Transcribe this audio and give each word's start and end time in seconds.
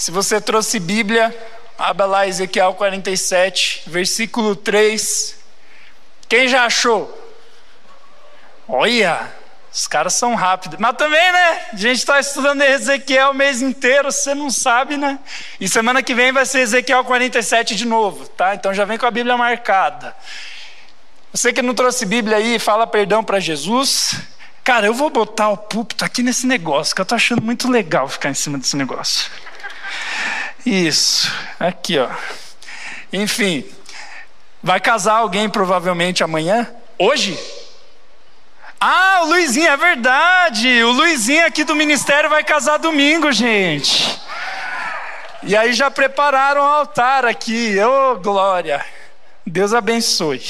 Se 0.00 0.10
você 0.10 0.40
trouxe 0.40 0.80
Bíblia, 0.80 1.28
abra 1.78 2.06
lá 2.06 2.26
Ezequiel 2.26 2.72
47, 2.72 3.82
versículo 3.86 4.56
3. 4.56 5.36
Quem 6.26 6.48
já 6.48 6.64
achou? 6.64 7.14
Olha, 8.66 9.30
os 9.70 9.86
caras 9.86 10.14
são 10.14 10.34
rápidos. 10.34 10.78
Mas 10.78 10.96
também, 10.96 11.32
né? 11.32 11.66
A 11.70 11.76
gente 11.76 11.98
está 11.98 12.18
estudando 12.18 12.62
Ezequiel 12.62 13.32
o 13.32 13.34
mês 13.34 13.60
inteiro, 13.60 14.10
você 14.10 14.34
não 14.34 14.48
sabe, 14.48 14.96
né? 14.96 15.18
E 15.60 15.68
semana 15.68 16.02
que 16.02 16.14
vem 16.14 16.32
vai 16.32 16.46
ser 16.46 16.60
Ezequiel 16.60 17.04
47 17.04 17.74
de 17.74 17.84
novo, 17.84 18.26
tá? 18.26 18.54
Então 18.54 18.72
já 18.72 18.86
vem 18.86 18.96
com 18.96 19.04
a 19.04 19.10
Bíblia 19.10 19.36
marcada. 19.36 20.16
Você 21.30 21.52
que 21.52 21.60
não 21.60 21.74
trouxe 21.74 22.06
Bíblia 22.06 22.38
aí, 22.38 22.58
fala 22.58 22.86
perdão 22.86 23.22
para 23.22 23.38
Jesus. 23.38 24.14
Cara, 24.64 24.86
eu 24.86 24.94
vou 24.94 25.10
botar 25.10 25.50
o 25.50 25.58
púlpito 25.58 26.06
aqui 26.06 26.22
nesse 26.22 26.46
negócio, 26.46 26.94
que 26.94 27.02
eu 27.02 27.06
tô 27.06 27.14
achando 27.14 27.42
muito 27.42 27.70
legal 27.70 28.08
ficar 28.08 28.30
em 28.30 28.34
cima 28.34 28.56
desse 28.56 28.78
negócio. 28.78 29.30
Isso, 30.64 31.32
aqui 31.58 31.98
ó. 31.98 32.08
Enfim, 33.12 33.64
vai 34.62 34.78
casar 34.80 35.14
alguém 35.14 35.48
provavelmente 35.48 36.22
amanhã? 36.22 36.68
Hoje? 36.98 37.38
Ah, 38.78 39.20
o 39.22 39.26
Luizinho, 39.26 39.68
é 39.68 39.76
verdade. 39.76 40.82
O 40.84 40.92
Luizinho 40.92 41.46
aqui 41.46 41.64
do 41.64 41.74
ministério 41.74 42.30
vai 42.30 42.44
casar 42.44 42.78
domingo, 42.78 43.30
gente. 43.32 44.20
E 45.42 45.56
aí 45.56 45.72
já 45.72 45.90
prepararam 45.90 46.60
o 46.60 46.64
altar 46.64 47.24
aqui. 47.24 47.78
Ô, 47.78 48.12
oh, 48.12 48.16
glória. 48.18 48.84
Deus 49.46 49.72
abençoe, 49.72 50.42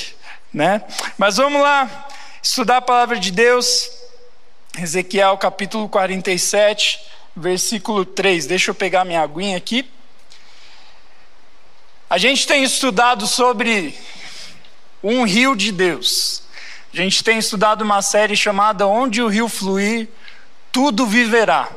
né? 0.52 0.82
Mas 1.16 1.36
vamos 1.36 1.62
lá 1.62 2.08
estudar 2.42 2.78
a 2.78 2.82
palavra 2.82 3.18
de 3.18 3.30
Deus. 3.30 3.90
Ezequiel 4.78 5.36
capítulo 5.38 5.88
47, 5.88 7.00
versículo 7.34 8.04
3. 8.04 8.46
Deixa 8.46 8.70
eu 8.70 8.74
pegar 8.74 9.04
minha 9.04 9.22
aguinha 9.22 9.56
aqui. 9.56 9.88
A 12.10 12.18
gente 12.18 12.44
tem 12.44 12.64
estudado 12.64 13.24
sobre 13.24 13.94
um 15.00 15.22
rio 15.22 15.54
de 15.54 15.70
Deus. 15.70 16.42
A 16.92 16.96
gente 16.96 17.22
tem 17.22 17.38
estudado 17.38 17.82
uma 17.82 18.02
série 18.02 18.34
chamada 18.34 18.84
Onde 18.84 19.22
o 19.22 19.28
Rio 19.28 19.48
Fluir, 19.48 20.08
Tudo 20.72 21.06
Viverá. 21.06 21.70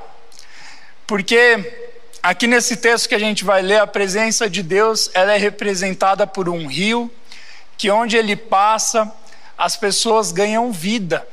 Porque 1.05 1.87
aqui 2.23 2.47
nesse 2.47 2.77
texto 2.77 3.09
que 3.09 3.13
a 3.13 3.19
gente 3.19 3.43
vai 3.43 3.61
ler, 3.61 3.79
a 3.79 3.85
presença 3.85 4.49
de 4.49 4.63
Deus, 4.63 5.07
ela 5.13 5.33
é 5.33 5.37
representada 5.37 6.25
por 6.25 6.49
um 6.49 6.65
rio 6.65 7.13
que 7.77 7.91
onde 7.91 8.17
ele 8.17 8.35
passa, 8.35 9.13
as 9.55 9.77
pessoas 9.77 10.31
ganham 10.31 10.71
vida. 10.71 11.27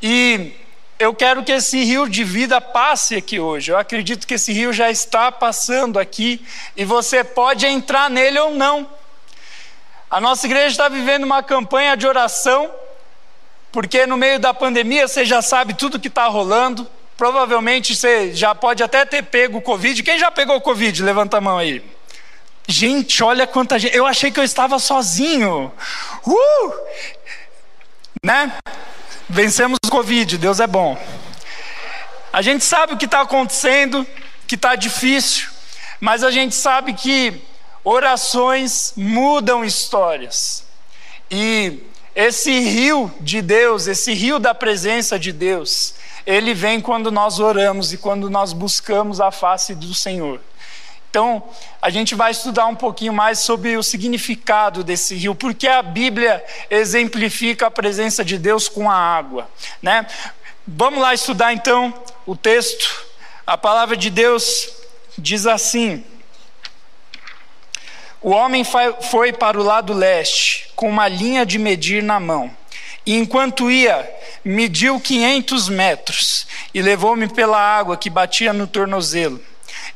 E 0.00 0.52
eu 1.00 1.14
quero 1.14 1.42
que 1.42 1.50
esse 1.50 1.82
rio 1.82 2.06
de 2.06 2.22
vida 2.22 2.60
passe 2.60 3.16
aqui 3.16 3.40
hoje. 3.40 3.72
Eu 3.72 3.78
acredito 3.78 4.26
que 4.26 4.34
esse 4.34 4.52
rio 4.52 4.70
já 4.70 4.90
está 4.90 5.32
passando 5.32 5.98
aqui 5.98 6.44
e 6.76 6.84
você 6.84 7.24
pode 7.24 7.64
entrar 7.64 8.10
nele 8.10 8.38
ou 8.38 8.54
não. 8.54 8.86
A 10.10 10.20
nossa 10.20 10.46
igreja 10.46 10.66
está 10.66 10.90
vivendo 10.90 11.24
uma 11.24 11.42
campanha 11.42 11.96
de 11.96 12.06
oração 12.06 12.70
porque 13.72 14.04
no 14.04 14.18
meio 14.18 14.38
da 14.38 14.52
pandemia 14.52 15.08
você 15.08 15.24
já 15.24 15.40
sabe 15.40 15.72
tudo 15.72 15.98
que 15.98 16.08
está 16.08 16.26
rolando. 16.26 16.86
Provavelmente 17.16 17.96
você 17.96 18.34
já 18.34 18.54
pode 18.54 18.82
até 18.82 19.06
ter 19.06 19.22
pego 19.22 19.56
o 19.56 19.62
Covid. 19.62 20.02
Quem 20.02 20.18
já 20.18 20.30
pegou 20.30 20.56
o 20.56 20.60
Covid? 20.60 21.02
Levanta 21.02 21.38
a 21.38 21.40
mão 21.40 21.56
aí. 21.56 21.82
Gente, 22.68 23.22
olha 23.24 23.46
quanta 23.46 23.78
gente. 23.78 23.96
Eu 23.96 24.04
achei 24.04 24.30
que 24.30 24.38
eu 24.38 24.44
estava 24.44 24.78
sozinho. 24.78 25.72
Uh! 26.26 26.72
Né? 28.22 28.52
Vencemos 29.32 29.78
o 29.86 29.90
Covid, 29.92 30.36
Deus 30.38 30.58
é 30.58 30.66
bom. 30.66 31.00
A 32.32 32.42
gente 32.42 32.64
sabe 32.64 32.94
o 32.94 32.96
que 32.96 33.04
está 33.04 33.20
acontecendo, 33.20 34.04
que 34.44 34.56
está 34.56 34.74
difícil, 34.74 35.48
mas 36.00 36.24
a 36.24 36.32
gente 36.32 36.52
sabe 36.52 36.94
que 36.94 37.40
orações 37.84 38.92
mudam 38.96 39.64
histórias. 39.64 40.64
E 41.30 41.78
esse 42.12 42.58
rio 42.58 43.08
de 43.20 43.40
Deus, 43.40 43.86
esse 43.86 44.12
rio 44.14 44.40
da 44.40 44.52
presença 44.52 45.16
de 45.16 45.30
Deus, 45.30 45.94
ele 46.26 46.52
vem 46.52 46.80
quando 46.80 47.12
nós 47.12 47.38
oramos 47.38 47.92
e 47.92 47.98
quando 47.98 48.28
nós 48.28 48.52
buscamos 48.52 49.20
a 49.20 49.30
face 49.30 49.76
do 49.76 49.94
Senhor. 49.94 50.40
Então, 51.10 51.42
a 51.82 51.90
gente 51.90 52.14
vai 52.14 52.30
estudar 52.30 52.66
um 52.66 52.76
pouquinho 52.76 53.12
mais 53.12 53.40
sobre 53.40 53.76
o 53.76 53.82
significado 53.82 54.84
desse 54.84 55.16
rio, 55.16 55.34
porque 55.34 55.66
a 55.66 55.82
Bíblia 55.82 56.42
exemplifica 56.70 57.66
a 57.66 57.70
presença 57.70 58.24
de 58.24 58.38
Deus 58.38 58.68
com 58.68 58.88
a 58.88 58.94
água, 58.94 59.50
né? 59.82 60.06
Vamos 60.64 61.00
lá 61.00 61.12
estudar 61.12 61.52
então 61.52 61.92
o 62.24 62.36
texto. 62.36 63.04
A 63.44 63.58
palavra 63.58 63.96
de 63.96 64.08
Deus 64.08 64.68
diz 65.18 65.46
assim: 65.46 66.04
o 68.22 68.30
homem 68.30 68.62
foi 68.64 69.32
para 69.32 69.58
o 69.58 69.64
lado 69.64 69.92
leste, 69.92 70.70
com 70.76 70.88
uma 70.88 71.08
linha 71.08 71.44
de 71.44 71.58
medir 71.58 72.04
na 72.04 72.20
mão. 72.20 72.54
E 73.04 73.16
enquanto 73.16 73.68
ia, 73.68 74.08
mediu 74.44 75.00
500 75.00 75.68
metros 75.68 76.46
e 76.72 76.80
levou-me 76.80 77.26
pela 77.26 77.58
água 77.58 77.96
que 77.96 78.08
batia 78.08 78.52
no 78.52 78.68
tornozelo. 78.68 79.49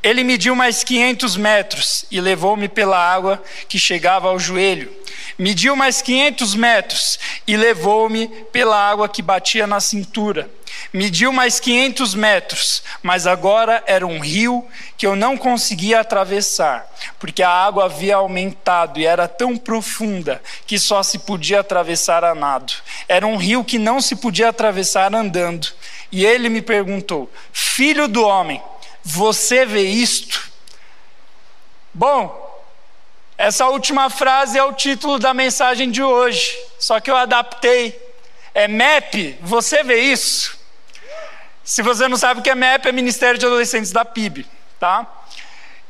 Ele 0.05 0.23
mediu 0.23 0.55
mais 0.55 0.85
500 0.85 1.35
metros 1.39 2.05
e 2.11 2.21
levou-me 2.21 2.69
pela 2.69 2.99
água 2.99 3.43
que 3.67 3.79
chegava 3.79 4.29
ao 4.29 4.39
joelho. 4.39 4.93
Mediu 5.39 5.75
mais 5.75 6.03
500 6.03 6.55
metros 6.55 7.19
e 7.47 7.57
levou-me 7.57 8.29
pela 8.53 8.77
água 8.77 9.09
que 9.09 9.23
batia 9.23 9.67
na 9.67 9.81
cintura. 9.81 10.51
Mediu 10.93 11.33
mais 11.33 11.59
500 11.59 12.15
metros, 12.15 12.83
mas 13.03 13.27
agora 13.27 13.83
era 13.87 14.07
um 14.07 14.19
rio 14.19 14.67
que 14.99 15.07
eu 15.07 15.17
não 15.17 15.39
conseguia 15.39 16.01
atravessar, 16.01 16.87
porque 17.19 17.43
a 17.43 17.49
água 17.49 17.87
havia 17.87 18.17
aumentado 18.17 19.01
e 19.01 19.07
era 19.07 19.27
tão 19.27 19.57
profunda 19.57 20.43
que 20.67 20.79
só 20.79 21.03
se 21.03 21.21
podia 21.21 21.61
atravessar 21.61 22.25
a 22.25 22.35
nado. 22.35 22.75
Era 23.09 23.27
um 23.27 23.37
rio 23.37 23.65
que 23.65 23.79
não 23.79 24.03
se 24.03 24.17
podia 24.17 24.51
atravessar 24.51 25.15
andando. 25.15 25.69
E 26.13 26.27
ele 26.27 26.51
me 26.51 26.61
perguntou: 26.61 27.31
Filho 27.53 28.07
do 28.07 28.23
homem, 28.23 28.63
você 29.05 29.67
vê 29.67 29.83
isto? 29.83 30.51
Bom, 31.93 32.43
essa 33.37 33.69
última 33.69 34.09
frase 34.09 34.57
é 34.57 34.65
o 34.65 34.73
título 34.73 35.19
da 35.19 35.35
mensagem 35.35 35.91
de 35.91 36.03
hoje, 36.03 36.59
só 36.79 36.99
que 36.99 37.11
eu 37.11 37.17
adaptei. 37.17 38.01
É 38.55 38.67
MEP, 38.67 39.37
você 39.43 39.83
vê 39.83 40.01
isso? 40.01 40.59
Se 41.63 41.83
você 41.83 42.09
não 42.09 42.17
sabe 42.17 42.41
o 42.41 42.43
que 42.43 42.51
é 42.51 42.55
MEP, 42.55 42.89
é 42.89 42.93
Ministério 42.93 43.39
de 43.39 43.45
Adolescentes 43.45 43.93
da 43.93 44.05
PIB, 44.05 44.47
tá? 44.81 45.07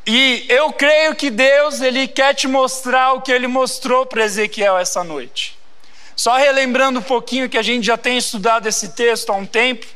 E 0.06 0.44
eu 0.48 0.72
creio 0.72 1.14
que 1.14 1.30
Deus, 1.30 1.80
ele 1.80 2.08
quer 2.08 2.34
te 2.34 2.48
mostrar 2.48 3.12
o 3.12 3.22
que 3.22 3.32
ele 3.32 3.46
mostrou 3.46 4.04
para 4.04 4.24
Ezequiel 4.24 4.76
essa 4.76 5.04
noite. 5.04 5.58
Só 6.16 6.36
relembrando 6.36 7.00
um 7.00 7.02
pouquinho 7.02 7.48
que 7.48 7.58
a 7.58 7.62
gente 7.62 7.86
já 7.86 7.96
tem 7.96 8.16
estudado 8.16 8.66
esse 8.66 8.90
texto 8.90 9.30
há 9.30 9.36
um 9.36 9.46
tempo, 9.46 9.86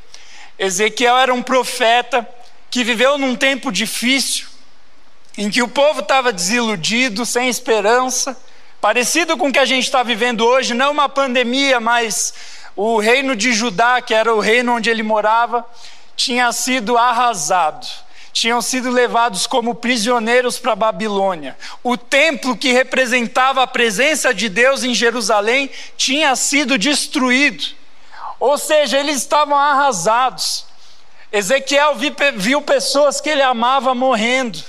Ezequiel 0.58 1.16
era 1.16 1.32
um 1.32 1.42
profeta 1.42 2.26
que 2.70 2.84
viveu 2.84 3.16
num 3.18 3.34
tempo 3.34 3.72
difícil, 3.72 4.46
em 5.36 5.50
que 5.50 5.62
o 5.62 5.68
povo 5.68 6.00
estava 6.00 6.32
desiludido, 6.32 7.24
sem 7.24 7.48
esperança, 7.48 8.36
parecido 8.80 9.36
com 9.36 9.48
o 9.48 9.52
que 9.52 9.58
a 9.58 9.64
gente 9.64 9.84
está 9.84 10.02
vivendo 10.02 10.44
hoje, 10.44 10.74
não 10.74 10.90
uma 10.90 11.08
pandemia, 11.08 11.80
mas 11.80 12.34
o 12.76 12.98
reino 12.98 13.34
de 13.34 13.52
Judá, 13.52 14.00
que 14.00 14.14
era 14.14 14.32
o 14.32 14.40
reino 14.40 14.76
onde 14.76 14.88
ele 14.88 15.02
morava, 15.02 15.66
tinha 16.14 16.52
sido 16.52 16.96
arrasado. 16.96 17.86
Tinham 18.32 18.62
sido 18.62 18.90
levados 18.90 19.48
como 19.48 19.74
prisioneiros 19.74 20.60
para 20.60 20.76
Babilônia. 20.76 21.56
O 21.82 21.96
templo 21.96 22.56
que 22.56 22.70
representava 22.70 23.64
a 23.64 23.66
presença 23.66 24.32
de 24.32 24.48
Deus 24.48 24.84
em 24.84 24.94
Jerusalém 24.94 25.68
tinha 25.96 26.36
sido 26.36 26.78
destruído. 26.78 27.64
Ou 28.38 28.56
seja, 28.56 28.98
eles 28.98 29.16
estavam 29.16 29.58
arrasados. 29.58 30.67
Ezequiel 31.32 31.94
viu 32.36 32.62
pessoas 32.62 33.20
que 33.20 33.28
ele 33.28 33.42
amava 33.42 33.94
morrendo 33.94 34.62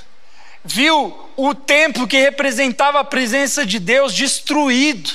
viu 0.64 1.18
o 1.36 1.56
templo 1.56 2.08
que 2.08 2.20
representava 2.20 3.00
a 3.00 3.04
presença 3.04 3.66
de 3.66 3.80
Deus 3.80 4.14
destruído. 4.14 5.12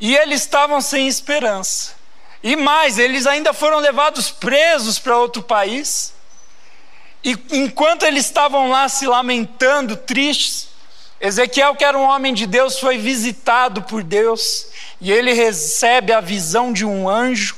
E 0.00 0.16
eles 0.16 0.42
estavam 0.42 0.80
sem 0.80 1.08
esperança. 1.08 1.94
E 2.42 2.56
mais, 2.56 2.98
eles 2.98 3.26
ainda 3.26 3.52
foram 3.52 3.78
levados 3.78 4.30
presos 4.30 4.98
para 4.98 5.16
outro 5.16 5.42
país. 5.42 6.12
E 7.22 7.36
enquanto 7.52 8.04
eles 8.04 8.26
estavam 8.26 8.68
lá 8.68 8.88
se 8.88 9.06
lamentando, 9.06 9.96
tristes, 9.96 10.68
Ezequiel, 11.20 11.74
que 11.74 11.84
era 11.84 11.96
um 11.96 12.02
homem 12.02 12.34
de 12.34 12.46
Deus, 12.46 12.78
foi 12.78 12.98
visitado 12.98 13.82
por 13.82 14.02
Deus. 14.02 14.66
E 15.00 15.10
ele 15.10 15.32
recebe 15.32 16.12
a 16.12 16.20
visão 16.20 16.72
de 16.72 16.84
um 16.84 17.08
anjo. 17.08 17.56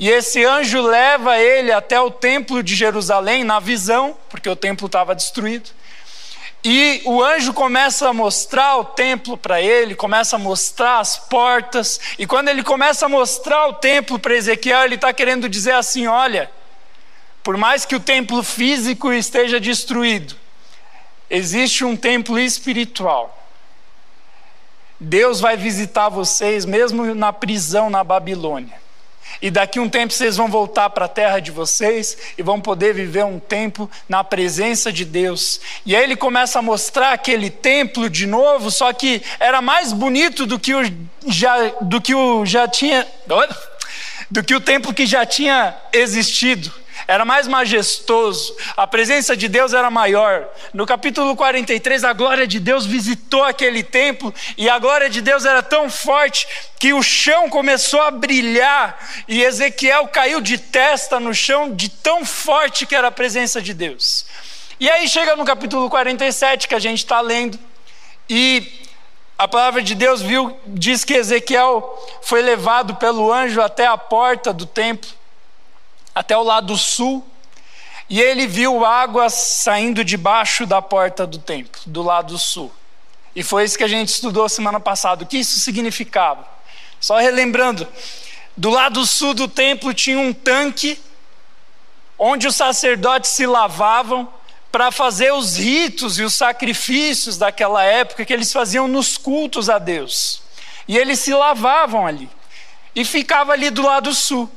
E 0.00 0.08
esse 0.08 0.42
anjo 0.42 0.80
leva 0.80 1.38
ele 1.38 1.70
até 1.70 2.00
o 2.00 2.10
templo 2.10 2.62
de 2.62 2.74
Jerusalém, 2.74 3.44
na 3.44 3.60
visão, 3.60 4.16
porque 4.30 4.48
o 4.48 4.56
templo 4.56 4.86
estava 4.86 5.14
destruído. 5.14 5.68
E 6.64 7.02
o 7.04 7.22
anjo 7.22 7.52
começa 7.52 8.08
a 8.08 8.12
mostrar 8.14 8.78
o 8.78 8.84
templo 8.84 9.36
para 9.36 9.60
ele, 9.60 9.94
começa 9.94 10.36
a 10.36 10.38
mostrar 10.38 11.00
as 11.00 11.18
portas, 11.18 12.00
e 12.18 12.26
quando 12.26 12.48
ele 12.48 12.62
começa 12.62 13.04
a 13.04 13.08
mostrar 13.10 13.66
o 13.66 13.74
templo 13.74 14.18
para 14.18 14.34
Ezequiel, 14.34 14.84
ele 14.84 14.94
está 14.94 15.12
querendo 15.12 15.50
dizer 15.50 15.74
assim: 15.74 16.06
olha, 16.06 16.50
por 17.42 17.58
mais 17.58 17.84
que 17.84 17.94
o 17.94 18.00
templo 18.00 18.42
físico 18.42 19.12
esteja 19.12 19.60
destruído, 19.60 20.34
existe 21.28 21.84
um 21.84 21.94
templo 21.94 22.38
espiritual. 22.38 23.36
Deus 24.98 25.40
vai 25.40 25.58
visitar 25.58 26.08
vocês 26.08 26.64
mesmo 26.64 27.14
na 27.14 27.34
prisão 27.34 27.90
na 27.90 28.02
Babilônia. 28.02 28.80
E 29.42 29.50
daqui 29.50 29.80
um 29.80 29.88
tempo 29.88 30.12
vocês 30.12 30.36
vão 30.36 30.48
voltar 30.48 30.90
para 30.90 31.06
a 31.06 31.08
terra 31.08 31.40
de 31.40 31.50
vocês 31.50 32.16
e 32.36 32.42
vão 32.42 32.60
poder 32.60 32.94
viver 32.94 33.24
um 33.24 33.38
tempo 33.38 33.90
na 34.08 34.22
presença 34.22 34.92
de 34.92 35.04
Deus. 35.04 35.60
E 35.86 35.96
aí 35.96 36.02
ele 36.02 36.16
começa 36.16 36.58
a 36.58 36.62
mostrar 36.62 37.12
aquele 37.12 37.48
templo 37.48 38.10
de 38.10 38.26
novo, 38.26 38.70
só 38.70 38.92
que 38.92 39.22
era 39.38 39.62
mais 39.62 39.92
bonito 39.92 40.46
do 40.46 40.58
que 40.58 40.74
o 40.74 40.82
já, 41.26 41.56
do 41.80 42.00
que 42.00 42.14
o 42.14 42.44
já 42.44 42.68
tinha 42.68 43.06
do 44.30 44.44
que 44.44 44.54
o 44.54 44.60
templo 44.60 44.94
que 44.94 45.06
já 45.06 45.26
tinha 45.26 45.74
existido 45.92 46.72
era 47.06 47.24
mais 47.24 47.46
majestoso, 47.46 48.56
a 48.76 48.86
presença 48.86 49.36
de 49.36 49.48
Deus 49.48 49.72
era 49.72 49.90
maior. 49.90 50.48
No 50.72 50.86
capítulo 50.86 51.34
43, 51.36 52.04
a 52.04 52.12
glória 52.12 52.46
de 52.46 52.60
Deus 52.60 52.86
visitou 52.86 53.44
aquele 53.44 53.82
templo 53.82 54.32
e 54.56 54.68
a 54.68 54.78
glória 54.78 55.08
de 55.08 55.20
Deus 55.20 55.44
era 55.44 55.62
tão 55.62 55.90
forte 55.90 56.46
que 56.78 56.92
o 56.92 57.02
chão 57.02 57.48
começou 57.48 58.00
a 58.00 58.10
brilhar 58.10 58.98
e 59.28 59.42
Ezequiel 59.42 60.08
caiu 60.08 60.40
de 60.40 60.58
testa 60.58 61.20
no 61.20 61.34
chão, 61.34 61.74
de 61.74 61.88
tão 61.88 62.24
forte 62.24 62.86
que 62.86 62.94
era 62.94 63.08
a 63.08 63.12
presença 63.12 63.60
de 63.60 63.74
Deus. 63.74 64.26
E 64.78 64.88
aí 64.88 65.08
chega 65.08 65.36
no 65.36 65.44
capítulo 65.44 65.90
47 65.90 66.66
que 66.66 66.74
a 66.74 66.78
gente 66.78 66.98
está 66.98 67.20
lendo 67.20 67.58
e 68.28 68.80
a 69.36 69.48
palavra 69.48 69.82
de 69.82 69.94
Deus 69.94 70.20
viu, 70.20 70.58
diz 70.66 71.04
que 71.04 71.14
Ezequiel 71.14 71.98
foi 72.22 72.42
levado 72.42 72.94
pelo 72.96 73.32
anjo 73.32 73.60
até 73.60 73.86
a 73.86 73.96
porta 73.96 74.52
do 74.52 74.66
templo 74.66 75.19
até 76.20 76.36
o 76.36 76.42
lado 76.42 76.76
sul, 76.76 77.26
e 78.06 78.20
ele 78.20 78.46
viu 78.46 78.84
água 78.84 79.30
saindo 79.30 80.04
debaixo 80.04 80.66
da 80.66 80.82
porta 80.82 81.26
do 81.26 81.38
templo, 81.38 81.80
do 81.86 82.02
lado 82.02 82.36
sul. 82.36 82.70
E 83.34 83.42
foi 83.42 83.64
isso 83.64 83.78
que 83.78 83.84
a 83.84 83.88
gente 83.88 84.08
estudou 84.08 84.46
semana 84.46 84.78
passada. 84.78 85.24
O 85.24 85.26
que 85.26 85.38
isso 85.38 85.58
significava? 85.60 86.46
Só 87.00 87.16
relembrando, 87.16 87.88
do 88.54 88.68
lado 88.68 89.06
sul 89.06 89.32
do 89.32 89.48
templo 89.48 89.94
tinha 89.94 90.18
um 90.18 90.30
tanque 90.30 91.00
onde 92.18 92.46
os 92.46 92.54
sacerdotes 92.54 93.30
se 93.30 93.46
lavavam 93.46 94.28
para 94.70 94.90
fazer 94.90 95.32
os 95.32 95.56
ritos 95.56 96.18
e 96.18 96.22
os 96.22 96.34
sacrifícios 96.34 97.38
daquela 97.38 97.82
época 97.82 98.26
que 98.26 98.32
eles 98.34 98.52
faziam 98.52 98.86
nos 98.86 99.16
cultos 99.16 99.70
a 99.70 99.78
Deus. 99.78 100.42
E 100.86 100.98
eles 100.98 101.18
se 101.20 101.32
lavavam 101.32 102.06
ali. 102.06 102.28
E 102.94 103.06
ficava 103.06 103.54
ali 103.54 103.70
do 103.70 103.80
lado 103.80 104.12
sul. 104.12 104.50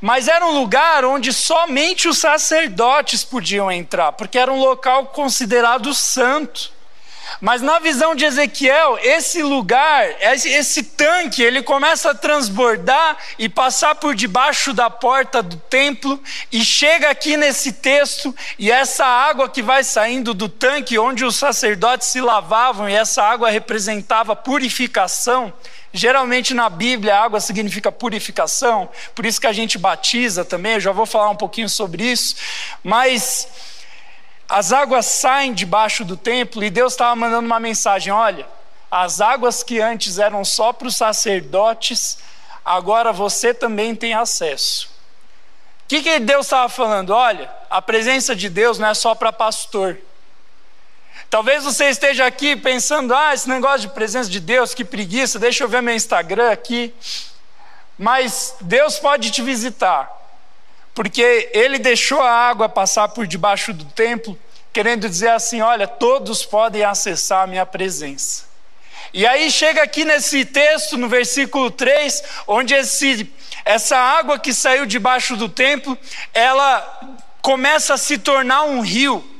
Mas 0.00 0.28
era 0.28 0.46
um 0.46 0.58
lugar 0.58 1.04
onde 1.04 1.32
somente 1.32 2.06
os 2.08 2.18
sacerdotes 2.18 3.24
podiam 3.24 3.70
entrar, 3.70 4.12
porque 4.12 4.38
era 4.38 4.52
um 4.52 4.60
local 4.60 5.06
considerado 5.06 5.92
santo. 5.92 6.78
Mas 7.40 7.62
na 7.62 7.78
visão 7.78 8.14
de 8.14 8.24
Ezequiel, 8.24 8.98
esse 9.00 9.42
lugar, 9.42 10.08
esse, 10.20 10.82
tanque, 10.82 11.42
ele 11.42 11.62
começa 11.62 12.10
a 12.10 12.14
transbordar 12.14 13.16
e 13.38 13.48
passar 13.48 13.94
por 13.94 14.14
debaixo 14.14 14.72
da 14.72 14.90
porta 14.90 15.42
do 15.42 15.56
templo 15.56 16.20
e 16.50 16.64
chega 16.64 17.10
aqui 17.10 17.36
nesse 17.36 17.74
texto 17.74 18.34
e 18.58 18.70
essa 18.70 19.04
água 19.04 19.48
que 19.48 19.62
vai 19.62 19.84
saindo 19.84 20.34
do 20.34 20.48
tanque 20.48 20.98
onde 20.98 21.24
os 21.24 21.36
sacerdotes 21.36 22.08
se 22.08 22.20
lavavam 22.20 22.88
e 22.88 22.94
essa 22.94 23.22
água 23.22 23.50
representava 23.50 24.34
purificação, 24.34 25.52
Geralmente 25.92 26.52
na 26.52 26.68
Bíblia 26.68 27.18
água 27.18 27.40
significa 27.40 27.90
purificação, 27.90 28.88
por 29.14 29.24
isso 29.24 29.40
que 29.40 29.46
a 29.46 29.52
gente 29.52 29.78
batiza 29.78 30.44
também, 30.44 30.74
eu 30.74 30.80
já 30.80 30.92
vou 30.92 31.06
falar 31.06 31.30
um 31.30 31.36
pouquinho 31.36 31.68
sobre 31.68 32.04
isso, 32.04 32.36
mas 32.84 33.48
as 34.48 34.72
águas 34.72 35.06
saem 35.06 35.52
debaixo 35.52 36.04
do 36.04 36.16
templo 36.16 36.62
e 36.62 36.70
Deus 36.70 36.92
estava 36.92 37.14
mandando 37.16 37.46
uma 37.46 37.60
mensagem: 37.60 38.12
olha, 38.12 38.46
as 38.90 39.20
águas 39.20 39.62
que 39.62 39.80
antes 39.80 40.18
eram 40.18 40.44
só 40.44 40.72
para 40.72 40.88
os 40.88 40.96
sacerdotes, 40.96 42.18
agora 42.64 43.12
você 43.12 43.52
também 43.52 43.94
tem 43.94 44.14
acesso. 44.14 44.88
O 45.84 45.88
que, 45.88 46.02
que 46.02 46.18
Deus 46.18 46.46
estava 46.46 46.68
falando? 46.68 47.10
Olha, 47.10 47.50
a 47.70 47.80
presença 47.80 48.36
de 48.36 48.48
Deus 48.48 48.78
não 48.78 48.88
é 48.88 48.94
só 48.94 49.14
para 49.14 49.32
pastor. 49.32 49.98
Talvez 51.30 51.62
você 51.62 51.90
esteja 51.90 52.24
aqui 52.26 52.56
pensando: 52.56 53.14
ah, 53.14 53.34
esse 53.34 53.48
negócio 53.48 53.80
de 53.80 53.88
presença 53.88 54.30
de 54.30 54.40
Deus, 54.40 54.72
que 54.72 54.84
preguiça, 54.84 55.38
deixa 55.38 55.62
eu 55.62 55.68
ver 55.68 55.82
meu 55.82 55.94
Instagram 55.94 56.50
aqui. 56.50 56.94
Mas 57.98 58.54
Deus 58.60 58.98
pode 58.98 59.30
te 59.30 59.42
visitar, 59.42 60.10
porque 60.94 61.50
Ele 61.52 61.78
deixou 61.78 62.22
a 62.22 62.30
água 62.30 62.68
passar 62.68 63.08
por 63.08 63.26
debaixo 63.26 63.74
do 63.74 63.84
templo, 63.84 64.38
querendo 64.72 65.08
dizer 65.08 65.30
assim: 65.30 65.60
olha, 65.60 65.86
todos 65.86 66.46
podem 66.46 66.82
acessar 66.82 67.42
a 67.42 67.46
minha 67.46 67.66
presença. 67.66 68.48
E 69.12 69.26
aí 69.26 69.50
chega 69.50 69.82
aqui 69.82 70.04
nesse 70.04 70.44
texto, 70.44 70.96
no 70.96 71.08
versículo 71.08 71.70
3, 71.70 72.22
onde 72.46 72.74
esse, 72.74 73.30
essa 73.64 73.96
água 73.96 74.38
que 74.38 74.52
saiu 74.52 74.86
debaixo 74.86 75.36
do 75.36 75.48
templo, 75.48 75.96
ela 76.32 77.16
começa 77.42 77.94
a 77.94 77.98
se 77.98 78.16
tornar 78.16 78.62
um 78.62 78.80
rio. 78.80 79.37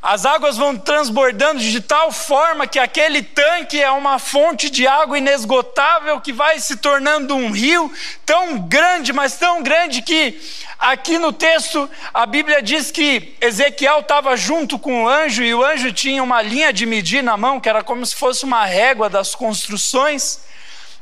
As 0.00 0.24
águas 0.24 0.56
vão 0.56 0.76
transbordando 0.76 1.58
de 1.58 1.80
tal 1.80 2.12
forma 2.12 2.66
que 2.66 2.78
aquele 2.78 3.22
tanque 3.22 3.82
é 3.82 3.90
uma 3.90 4.18
fonte 4.18 4.70
de 4.70 4.86
água 4.86 5.18
inesgotável 5.18 6.20
que 6.20 6.32
vai 6.32 6.60
se 6.60 6.76
tornando 6.76 7.34
um 7.34 7.50
rio 7.50 7.92
tão 8.24 8.58
grande, 8.58 9.12
mas 9.12 9.36
tão 9.36 9.62
grande 9.62 10.02
que 10.02 10.40
aqui 10.78 11.18
no 11.18 11.32
texto 11.32 11.90
a 12.14 12.24
Bíblia 12.24 12.62
diz 12.62 12.90
que 12.90 13.34
Ezequiel 13.40 14.00
estava 14.00 14.36
junto 14.36 14.78
com 14.78 15.04
o 15.04 15.08
anjo 15.08 15.42
e 15.42 15.52
o 15.52 15.64
anjo 15.64 15.92
tinha 15.92 16.22
uma 16.22 16.40
linha 16.40 16.72
de 16.72 16.86
medir 16.86 17.22
na 17.22 17.36
mão, 17.36 17.58
que 17.58 17.68
era 17.68 17.82
como 17.82 18.04
se 18.04 18.14
fosse 18.14 18.44
uma 18.44 18.64
régua 18.64 19.08
das 19.08 19.34
construções. 19.34 20.40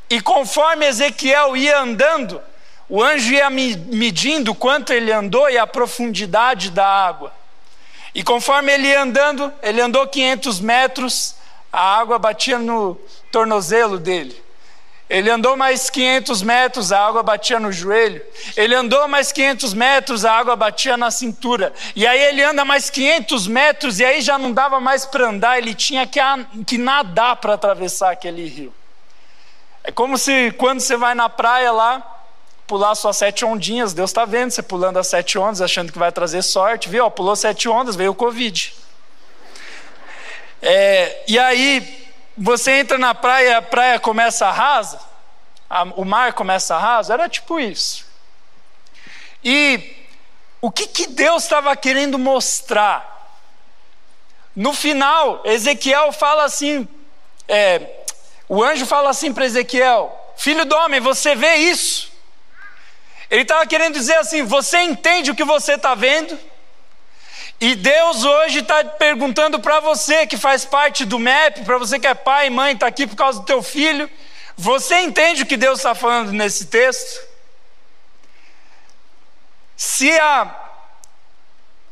E 0.09 0.21
conforme 0.21 0.87
Ezequiel 0.87 1.57
ia 1.57 1.79
andando, 1.79 2.41
o 2.89 3.03
anjo 3.03 3.35
ia 3.35 3.51
medindo 3.51 4.55
quanto 4.55 4.93
ele 4.93 5.13
andou 5.13 5.51
e 5.51 5.59
a 5.59 5.67
profundidade 5.67 6.71
da 6.71 6.87
água. 6.87 7.44
E 8.15 8.23
conforme 8.23 8.73
ele 8.73 8.87
ia 8.87 9.03
andando, 9.03 9.53
ele 9.63 9.81
andou 9.81 10.07
500 10.07 10.61
metros, 10.61 11.35
a 11.73 11.99
água 11.99 12.19
batia 12.19 12.59
no 12.59 12.97
tornozelo 13.33 13.99
dele. 13.99 14.45
Ele 15.11 15.29
andou 15.29 15.57
mais 15.57 15.91
500 15.91 16.43
metros, 16.43 16.91
a 16.91 17.07
água 17.07 17.23
batia 17.23 17.61
no 17.61 17.71
joelho. 17.71 18.23
Ele 18.57 18.75
andou 18.75 19.07
mais 19.07 19.33
500 19.33 19.75
metros, 19.75 20.25
a 20.25 20.33
água 20.33 20.57
batia 20.57 20.97
na 20.97 21.11
cintura. 21.11 21.75
E 21.95 22.07
aí 22.07 22.21
ele 22.21 22.43
anda 22.43 22.65
mais 22.65 22.89
500 22.89 23.47
metros, 23.47 24.01
e 24.01 24.05
aí 24.05 24.23
já 24.23 24.39
não 24.39 24.53
dava 24.53 24.81
mais 24.81 25.05
para 25.05 25.29
andar, 25.29 25.59
ele 25.59 25.75
tinha 25.75 26.07
que, 26.07 26.21
que 26.67 26.79
nadar 26.79 27.37
para 27.37 27.55
atravessar 27.55 28.13
aquele 28.13 28.47
rio. 28.47 28.73
É 29.83 29.93
como 29.93 30.17
se 30.17 30.53
quando 30.53 30.81
você 30.81 30.97
vai 30.97 31.15
na 31.15 31.29
praia 31.29 31.71
lá, 31.71 32.14
pular 32.67 32.95
só 32.95 33.13
sete 33.13 33.45
ondinhas, 33.45 33.93
Deus 33.93 34.11
está 34.11 34.25
vendo 34.25 34.51
você 34.51 34.63
pulando 34.63 34.99
as 34.99 35.07
sete 35.07 35.39
ondas, 35.39 35.61
achando 35.61 35.93
que 35.93 35.99
vai 35.99 36.11
trazer 36.11 36.43
sorte, 36.43 36.89
viu? 36.89 37.11
Pulou 37.11 37.37
sete 37.37 37.69
ondas, 37.69 37.97
veio 37.97 38.13
o 38.13 38.15
Covid. 38.15 38.75
É, 40.63 41.25
e 41.29 41.39
aí, 41.39 42.07
você 42.37 42.73
entra 42.73 42.97
na 42.97 43.15
praia, 43.15 43.59
a 43.59 43.63
praia 43.63 43.99
começa 44.01 44.47
a 44.47 44.51
rasa, 44.51 44.99
a, 45.69 45.83
o 45.83 46.05
mar 46.05 46.33
começa 46.33 46.75
a 46.75 46.79
raso, 46.79 47.13
era 47.13 47.29
tipo 47.29 47.61
isso. 47.61 48.07
E 49.45 50.07
o 50.61 50.71
que, 50.71 50.87
que 50.87 51.07
Deus 51.07 51.43
estava 51.43 51.77
querendo 51.77 52.19
mostrar? 52.19 53.13
No 54.57 54.73
final, 54.73 55.43
Ezequiel 55.45 56.13
fala 56.13 56.45
assim: 56.45 56.89
é, 57.47 58.05
o 58.49 58.63
anjo 58.63 58.87
fala 58.87 59.11
assim 59.11 59.35
para 59.35 59.45
Ezequiel: 59.45 60.19
Filho 60.37 60.65
do 60.65 60.75
homem, 60.75 61.01
você 61.01 61.35
vê 61.35 61.57
isso? 61.57 62.14
Ele 63.31 63.43
estava 63.43 63.67
querendo 63.67 63.95
dizer 63.95 64.17
assim: 64.17 64.43
você 64.43 64.79
entende 64.81 65.31
o 65.31 65.35
que 65.35 65.45
você 65.45 65.75
está 65.75 65.95
vendo? 65.95 66.39
E 67.61 67.75
Deus 67.75 68.25
hoje 68.25 68.59
está 68.59 68.85
perguntando 68.85 69.59
para 69.61 69.81
você 69.81 70.27
que 70.27 70.37
faz 70.37 70.65
parte 70.65 71.05
do 71.05 71.19
MEP, 71.19 71.65
para 71.65 71.79
você 71.79 71.99
que 71.99 72.07
é 72.07 72.15
pai 72.15 72.49
e 72.49 72.51
mãe, 72.51 72.75
está 72.75 72.87
aqui 72.87 73.07
por 73.07 73.17
causa 73.17 73.41
do 73.41 73.47
teu 73.47 73.63
filho. 73.63 74.11
Você 74.57 75.01
entende 75.01 75.43
o 75.43 75.47
que 75.47 75.57
Deus 75.57 75.79
está 75.79 75.95
falando 75.95 76.33
nesse 76.33 76.67
texto? 76.67 77.27
Se 79.77 80.11
a, 80.19 80.55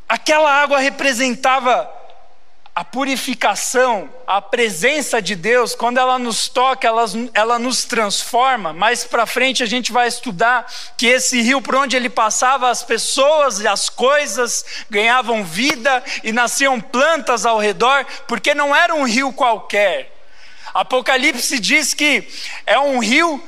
aquela 0.07 0.51
água 0.51 0.79
representava 0.79 1.91
a 2.75 2.83
purificação, 2.83 4.09
a 4.25 4.41
presença 4.41 5.21
de 5.21 5.35
Deus, 5.35 5.75
quando 5.75 5.99
ela 5.99 6.17
nos 6.17 6.47
toca, 6.49 6.87
ela, 6.87 7.05
ela 7.31 7.59
nos 7.59 7.83
transforma. 7.83 8.73
Mais 8.73 9.03
para 9.03 9.27
frente 9.27 9.61
a 9.61 9.67
gente 9.67 9.91
vai 9.91 10.07
estudar 10.07 10.65
que 10.97 11.05
esse 11.05 11.39
rio, 11.39 11.61
por 11.61 11.75
onde 11.75 11.95
ele 11.95 12.09
passava, 12.09 12.71
as 12.71 12.81
pessoas 12.81 13.59
e 13.59 13.67
as 13.67 13.89
coisas 13.89 14.65
ganhavam 14.89 15.43
vida 15.43 16.03
e 16.23 16.31
nasciam 16.31 16.81
plantas 16.81 17.45
ao 17.45 17.59
redor, 17.59 18.07
porque 18.27 18.55
não 18.55 18.75
era 18.75 18.95
um 18.95 19.03
rio 19.03 19.31
qualquer. 19.31 20.11
Apocalipse 20.73 21.59
diz 21.59 21.93
que 21.93 22.27
é 22.65 22.79
um 22.79 22.97
rio 22.97 23.43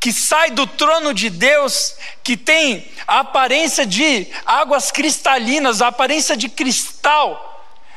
que 0.00 0.12
sai 0.12 0.50
do 0.50 0.66
trono 0.66 1.14
de 1.14 1.30
Deus, 1.30 1.94
que 2.24 2.36
tem 2.36 2.90
a 3.06 3.20
aparência 3.20 3.86
de 3.86 4.26
águas 4.44 4.90
cristalinas, 4.90 5.80
a 5.80 5.86
aparência 5.86 6.36
de 6.36 6.48
cristal 6.48 7.55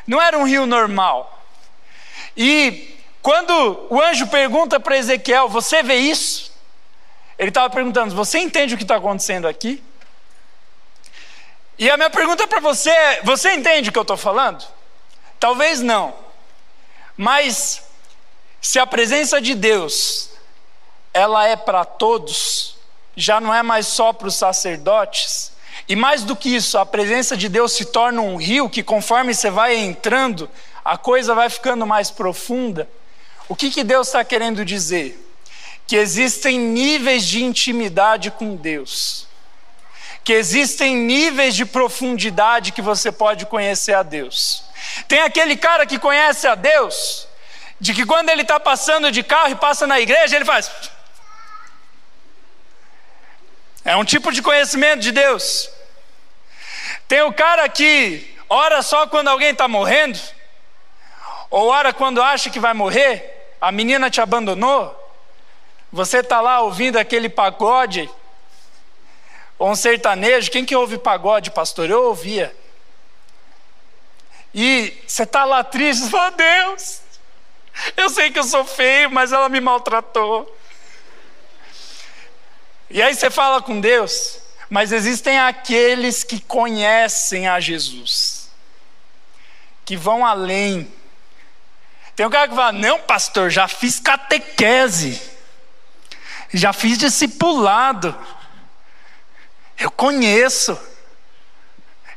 não 0.09 0.19
era 0.19 0.35
um 0.35 0.43
rio 0.43 0.65
normal. 0.65 1.39
E 2.35 2.97
quando 3.21 3.85
o 3.91 4.01
anjo 4.01 4.25
pergunta 4.25 4.79
para 4.79 4.97
Ezequiel: 4.97 5.47
Você 5.47 5.83
vê 5.83 5.97
isso? 5.97 6.51
Ele 7.37 7.49
estava 7.49 7.69
perguntando: 7.69 8.15
Você 8.15 8.39
entende 8.39 8.73
o 8.73 8.77
que 8.77 8.83
está 8.83 8.95
acontecendo 8.95 9.47
aqui? 9.47 9.83
E 11.77 11.91
a 11.91 11.95
minha 11.95 12.09
pergunta 12.09 12.47
para 12.47 12.59
você 12.59 12.89
é: 12.89 13.21
Você 13.21 13.53
entende 13.53 13.89
o 13.89 13.91
que 13.91 13.99
eu 13.99 14.01
estou 14.01 14.17
falando? 14.17 14.65
Talvez 15.39 15.79
não, 15.79 16.15
mas 17.15 17.83
se 18.59 18.79
a 18.79 18.87
presença 18.87 19.39
de 19.39 19.53
Deus 19.53 20.31
ela 21.13 21.47
é 21.47 21.55
para 21.55 21.85
todos, 21.85 22.77
já 23.15 23.39
não 23.39 23.53
é 23.53 23.61
mais 23.61 23.85
só 23.85 24.11
para 24.11 24.27
os 24.27 24.35
sacerdotes, 24.35 25.51
e 25.89 25.95
mais 25.95 26.23
do 26.23 26.35
que 26.35 26.55
isso, 26.55 26.77
a 26.77 26.85
presença 26.85 27.35
de 27.35 27.49
Deus 27.49 27.71
se 27.71 27.85
torna 27.85 28.21
um 28.21 28.35
rio 28.35 28.69
que, 28.69 28.83
conforme 28.83 29.33
você 29.33 29.49
vai 29.49 29.75
entrando, 29.75 30.47
a 30.85 30.95
coisa 30.99 31.33
vai 31.33 31.49
ficando 31.49 31.83
mais 31.83 32.11
profunda. 32.11 32.87
O 33.47 33.55
que, 33.55 33.71
que 33.71 33.83
Deus 33.83 34.05
está 34.05 34.23
querendo 34.23 34.63
dizer? 34.63 35.19
Que 35.87 35.95
existem 35.95 36.59
níveis 36.59 37.25
de 37.25 37.43
intimidade 37.43 38.29
com 38.29 38.55
Deus, 38.55 39.25
que 40.23 40.31
existem 40.31 40.95
níveis 40.95 41.55
de 41.55 41.65
profundidade 41.65 42.71
que 42.71 42.83
você 42.83 43.11
pode 43.11 43.47
conhecer 43.47 43.95
a 43.95 44.03
Deus. 44.03 44.63
Tem 45.07 45.21
aquele 45.21 45.57
cara 45.57 45.87
que 45.87 45.97
conhece 45.97 46.45
a 46.45 46.53
Deus, 46.53 47.27
de 47.79 47.95
que 47.95 48.05
quando 48.05 48.29
ele 48.29 48.43
está 48.43 48.59
passando 48.59 49.11
de 49.11 49.23
carro 49.23 49.49
e 49.49 49.55
passa 49.55 49.87
na 49.87 49.99
igreja, 49.99 50.35
ele 50.35 50.45
faz. 50.45 50.69
É 53.83 53.95
um 53.95 54.05
tipo 54.05 54.31
de 54.31 54.43
conhecimento 54.43 54.99
de 54.99 55.11
Deus. 55.11 55.78
Tem 57.09 57.23
o 57.23 57.33
cara 57.33 57.67
que 57.67 58.37
ora 58.47 58.83
só 58.83 59.07
quando 59.07 59.29
alguém 59.29 59.49
está 59.49 59.67
morrendo, 59.67 60.19
ou 61.49 61.69
ora 61.69 61.91
quando 61.91 62.21
acha 62.21 62.51
que 62.51 62.59
vai 62.59 62.71
morrer, 62.75 63.51
a 63.59 63.71
menina 63.71 64.11
te 64.11 64.21
abandonou, 64.21 64.95
você 65.91 66.19
está 66.19 66.39
lá 66.39 66.61
ouvindo 66.61 66.97
aquele 66.97 67.27
pagode, 67.27 68.07
ou 69.57 69.71
um 69.71 69.75
sertanejo, 69.75 70.51
quem 70.51 70.63
que 70.63 70.75
ouve 70.75 70.99
pagode, 70.99 71.49
pastor? 71.49 71.89
Eu 71.89 72.03
ouvia. 72.03 72.55
E 74.53 74.95
você 75.07 75.23
está 75.23 75.45
lá 75.45 75.63
triste, 75.63 76.03
você 76.03 76.11
fala, 76.11 76.29
Deus, 76.29 77.01
eu 77.97 78.07
sei 78.11 78.29
que 78.29 78.37
eu 78.37 78.43
sou 78.43 78.63
feio, 78.63 79.09
mas 79.09 79.33
ela 79.33 79.49
me 79.49 79.59
maltratou. 79.59 80.55
E 82.87 83.01
aí 83.01 83.15
você 83.15 83.31
fala 83.31 83.63
com 83.63 83.81
Deus, 83.81 84.39
mas 84.69 84.91
existem 84.91 85.39
aqueles 85.39 86.23
que 86.23 86.39
conhecem 86.39 87.47
a 87.47 87.59
Jesus, 87.59 88.51
que 89.83 89.97
vão 89.97 90.23
além. 90.23 90.87
Tem 92.15 92.25
um 92.25 92.29
cara 92.29 92.47
que 92.47 92.55
fala: 92.55 92.71
Não, 92.71 92.99
pastor, 92.99 93.49
já 93.49 93.67
fiz 93.67 93.99
catequese, 93.99 95.19
já 96.53 96.71
fiz 96.71 96.97
discipulado, 96.99 98.15
eu 99.77 99.89
conheço, 99.89 100.79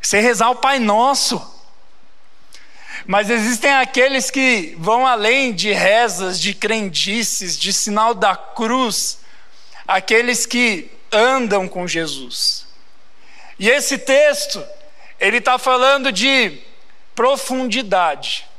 sei 0.02 0.20
rezar 0.20 0.50
o 0.50 0.56
Pai 0.56 0.78
Nosso. 0.78 1.50
Mas 3.06 3.30
existem 3.30 3.72
aqueles 3.72 4.30
que 4.30 4.76
vão 4.78 5.06
além 5.06 5.52
de 5.52 5.72
rezas, 5.72 6.38
de 6.38 6.54
crendices, 6.54 7.58
de 7.58 7.72
sinal 7.72 8.14
da 8.14 8.36
cruz, 8.36 9.18
aqueles 9.88 10.46
que 10.46 10.88
andam 11.12 11.68
com 11.68 11.86
Jesus. 11.86 12.66
E 13.58 13.68
esse 13.68 13.98
texto, 13.98 14.64
ele 15.20 15.38
está 15.38 15.58
falando 15.58 16.10
de 16.10 16.58
profundidade 17.14 18.50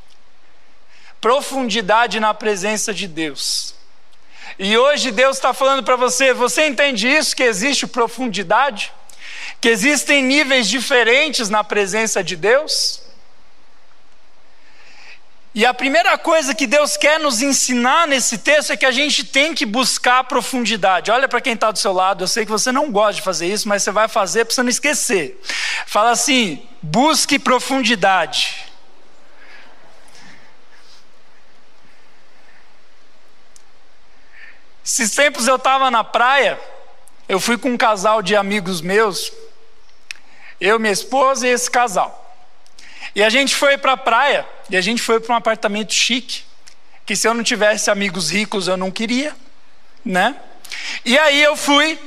profundidade 1.24 2.20
na 2.20 2.34
presença 2.34 2.94
de 2.94 3.08
Deus. 3.08 3.74
E 4.60 4.78
hoje 4.78 5.10
Deus 5.10 5.38
está 5.38 5.54
falando 5.54 5.82
para 5.82 5.96
você: 5.96 6.34
você 6.34 6.68
entende 6.68 7.08
isso? 7.08 7.34
Que 7.34 7.44
existe 7.44 7.88
profundidade? 7.88 8.92
Que 9.62 9.70
existem 9.70 10.22
níveis 10.22 10.68
diferentes 10.68 11.48
na 11.48 11.64
presença 11.64 12.22
de 12.22 12.36
Deus? 12.36 13.02
E 15.56 15.68
a 15.68 15.74
primeira 15.74 16.18
coisa 16.18 16.56
que 16.56 16.66
Deus 16.66 16.98
quer 16.98 17.20
nos 17.20 17.44
ensinar 17.44 18.08
nesse 18.08 18.40
texto 18.40 18.72
é 18.72 18.78
que 18.78 18.88
a 18.88 18.92
gente 18.92 19.24
tem 19.24 19.54
que 19.54 19.68
buscar 19.68 20.24
profundidade. 20.24 21.12
Olha 21.12 21.28
para 21.28 21.40
quem 21.40 21.54
está 21.54 21.70
do 21.70 21.78
seu 21.78 21.94
lado, 21.94 22.24
eu 22.24 22.28
sei 22.28 22.44
que 22.44 22.52
você 22.52 22.72
não 22.72 22.92
gosta 22.92 23.14
de 23.14 23.22
fazer 23.22 23.46
isso, 23.46 23.70
mas 23.70 23.84
você 23.84 23.92
vai 23.92 24.08
fazer 24.08 24.46
para 24.46 24.56
você 24.56 24.64
não 24.64 24.70
esquecer. 24.70 25.40
Fala 25.86 26.10
assim: 26.10 26.68
busque 26.82 27.38
profundidade. 27.38 28.66
Esses 34.84 35.12
tempos 35.12 35.48
eu 35.48 35.56
estava 35.56 35.92
na 35.92 36.04
praia, 36.04 36.60
eu 37.30 37.40
fui 37.40 37.60
com 37.60 37.70
um 37.70 37.78
casal 37.78 38.24
de 38.24 38.36
amigos 38.36 38.82
meus, 38.82 39.32
eu, 40.60 40.80
minha 40.80 40.92
esposa 40.92 41.48
e 41.48 41.52
esse 41.52 41.70
casal. 41.70 42.20
E 43.16 43.24
a 43.24 43.30
gente 43.30 43.56
foi 43.56 43.78
para 43.78 43.94
a 43.94 43.98
praia, 43.98 44.46
e 44.70 44.78
a 44.78 44.82
gente 44.82 45.02
foi 45.02 45.20
para 45.20 45.34
um 45.34 45.38
apartamento 45.38 45.94
chique, 45.94 46.44
que 47.06 47.16
se 47.16 47.28
eu 47.28 47.34
não 47.34 47.44
tivesse 47.44 47.92
amigos 47.92 48.30
ricos 48.30 48.68
eu 48.68 48.78
não 48.78 48.90
queria, 48.90 49.36
né? 50.04 50.36
E 51.06 51.18
aí 51.18 51.42
eu 51.42 51.56
fui, 51.56 52.00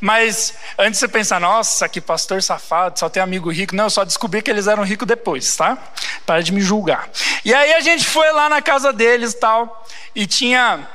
mas 0.00 0.54
antes 0.78 1.00
você 1.00 1.08
pensar, 1.08 1.40
nossa, 1.40 1.88
que 1.88 2.00
pastor 2.00 2.42
safado, 2.42 2.98
só 2.98 3.08
tem 3.08 3.22
amigo 3.22 3.50
rico. 3.50 3.74
Não, 3.74 3.84
eu 3.84 3.90
só 3.90 4.04
descobri 4.04 4.42
que 4.42 4.50
eles 4.50 4.66
eram 4.66 4.82
ricos 4.82 5.06
depois, 5.06 5.56
tá? 5.56 5.78
Para 6.26 6.42
de 6.42 6.52
me 6.52 6.60
julgar. 6.60 7.08
E 7.44 7.54
aí 7.54 7.74
a 7.74 7.80
gente 7.80 8.04
foi 8.04 8.30
lá 8.32 8.48
na 8.48 8.60
casa 8.60 8.92
deles 8.92 9.34
tal, 9.34 9.86
e 10.14 10.26
tinha 10.26 10.86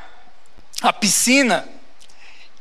a 0.81 0.93
piscina. 0.93 1.67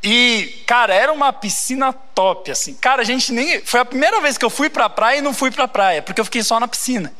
E, 0.02 0.62
cara, 0.66 0.94
era 0.94 1.12
uma 1.12 1.32
piscina 1.32 1.92
top, 1.92 2.50
assim. 2.50 2.74
Cara, 2.74 3.02
a 3.02 3.04
gente 3.04 3.32
nem. 3.32 3.62
Foi 3.64 3.80
a 3.80 3.84
primeira 3.84 4.20
vez 4.20 4.36
que 4.36 4.44
eu 4.44 4.50
fui 4.50 4.68
pra 4.68 4.88
praia 4.88 5.18
e 5.18 5.22
não 5.22 5.32
fui 5.32 5.50
pra 5.50 5.66
praia, 5.66 6.02
porque 6.02 6.20
eu 6.20 6.24
fiquei 6.24 6.42
só 6.42 6.60
na 6.60 6.68
piscina. 6.68 7.12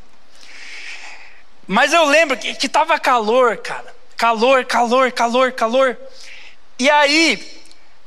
Mas 1.67 1.93
eu 1.93 2.05
lembro 2.05 2.37
que, 2.37 2.55
que 2.55 2.69
tava 2.69 2.99
calor, 2.99 3.57
cara. 3.59 3.95
Calor, 4.17 4.65
calor, 4.65 5.11
calor, 5.13 5.53
calor. 5.53 5.99
E 6.79 6.91
aí, 6.91 7.63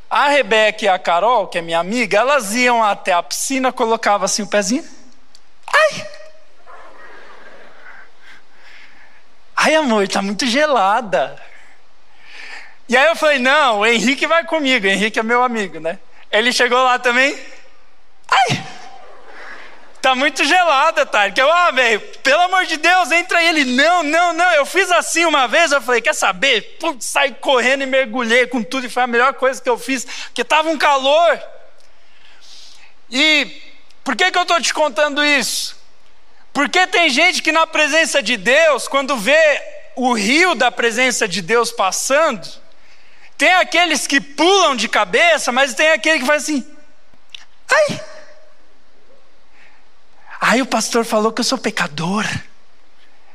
a 0.09 0.29
Rebeca 0.29 0.85
e 0.85 0.87
a 0.87 0.97
Carol, 0.97 1.47
que 1.47 1.57
é 1.57 1.61
minha 1.61 1.79
amiga, 1.79 2.17
elas 2.17 2.53
iam 2.53 2.83
até 2.83 3.13
a 3.13 3.23
piscina, 3.23 3.71
colocavam 3.71 4.25
assim 4.25 4.41
o 4.41 4.47
pezinho. 4.47 4.85
Ai! 5.73 6.07
Ai, 9.55 9.75
amor, 9.75 10.07
tá 10.07 10.21
muito 10.21 10.45
gelada. 10.45 11.41
E 12.87 12.95
aí 12.95 13.07
eu 13.07 13.15
falei: 13.15 13.39
não, 13.39 13.79
o 13.79 13.85
Henrique 13.85 14.27
vai 14.27 14.45
comigo, 14.45 14.85
o 14.85 14.89
Henrique 14.89 15.19
é 15.19 15.23
meu 15.23 15.43
amigo, 15.43 15.79
né? 15.79 15.99
Ele 16.31 16.53
chegou 16.53 16.81
lá 16.81 16.99
também. 16.99 17.37
Ai! 18.29 18.76
Tá 20.01 20.15
muito 20.15 20.43
gelada? 20.45 21.05
Que 21.33 21.41
eu, 21.41 21.51
ah, 21.51 21.71
velho, 21.71 21.99
pelo 22.23 22.41
amor 22.41 22.65
de 22.65 22.77
Deus, 22.77 23.11
entra 23.11 23.39
aí. 23.39 23.47
Ele, 23.47 23.65
não, 23.65 24.03
não, 24.03 24.33
não. 24.33 24.51
Eu 24.53 24.65
fiz 24.65 24.91
assim 24.91 25.25
uma 25.25 25.47
vez, 25.47 25.71
eu 25.71 25.81
falei, 25.81 26.01
quer 26.01 26.13
saber? 26.13 26.77
Putz, 26.79 27.05
saí 27.05 27.33
correndo 27.33 27.83
e 27.83 27.87
mergulhei 27.87 28.47
com 28.47 28.63
tudo, 28.63 28.85
e 28.85 28.89
foi 28.89 29.03
a 29.03 29.07
melhor 29.07 29.33
coisa 29.33 29.61
que 29.61 29.69
eu 29.69 29.77
fiz, 29.77 30.05
porque 30.05 30.43
tava 30.43 30.69
um 30.69 30.77
calor. 30.77 31.41
E 33.09 33.61
por 34.03 34.15
que, 34.15 34.31
que 34.31 34.37
eu 34.37 34.43
estou 34.43 34.61
te 34.61 34.73
contando 34.73 35.23
isso? 35.23 35.75
Porque 36.53 36.87
tem 36.87 37.09
gente 37.09 37.41
que 37.41 37.51
na 37.51 37.67
presença 37.67 38.21
de 38.21 38.37
Deus, 38.37 38.87
quando 38.87 39.17
vê 39.17 39.61
o 39.95 40.13
rio 40.13 40.55
da 40.55 40.71
presença 40.71 41.27
de 41.27 41.41
Deus 41.41 41.71
passando, 41.71 42.47
tem 43.37 43.53
aqueles 43.53 44.07
que 44.07 44.19
pulam 44.19 44.75
de 44.75 44.87
cabeça, 44.87 45.51
mas 45.51 45.73
tem 45.73 45.89
aquele 45.89 46.19
que 46.19 46.25
faz 46.25 46.43
assim: 46.43 46.65
ai! 47.69 48.16
Aí 50.39 50.61
o 50.61 50.65
pastor 50.65 51.05
falou 51.05 51.31
que 51.31 51.41
eu 51.41 51.45
sou 51.45 51.57
pecador. 51.57 52.25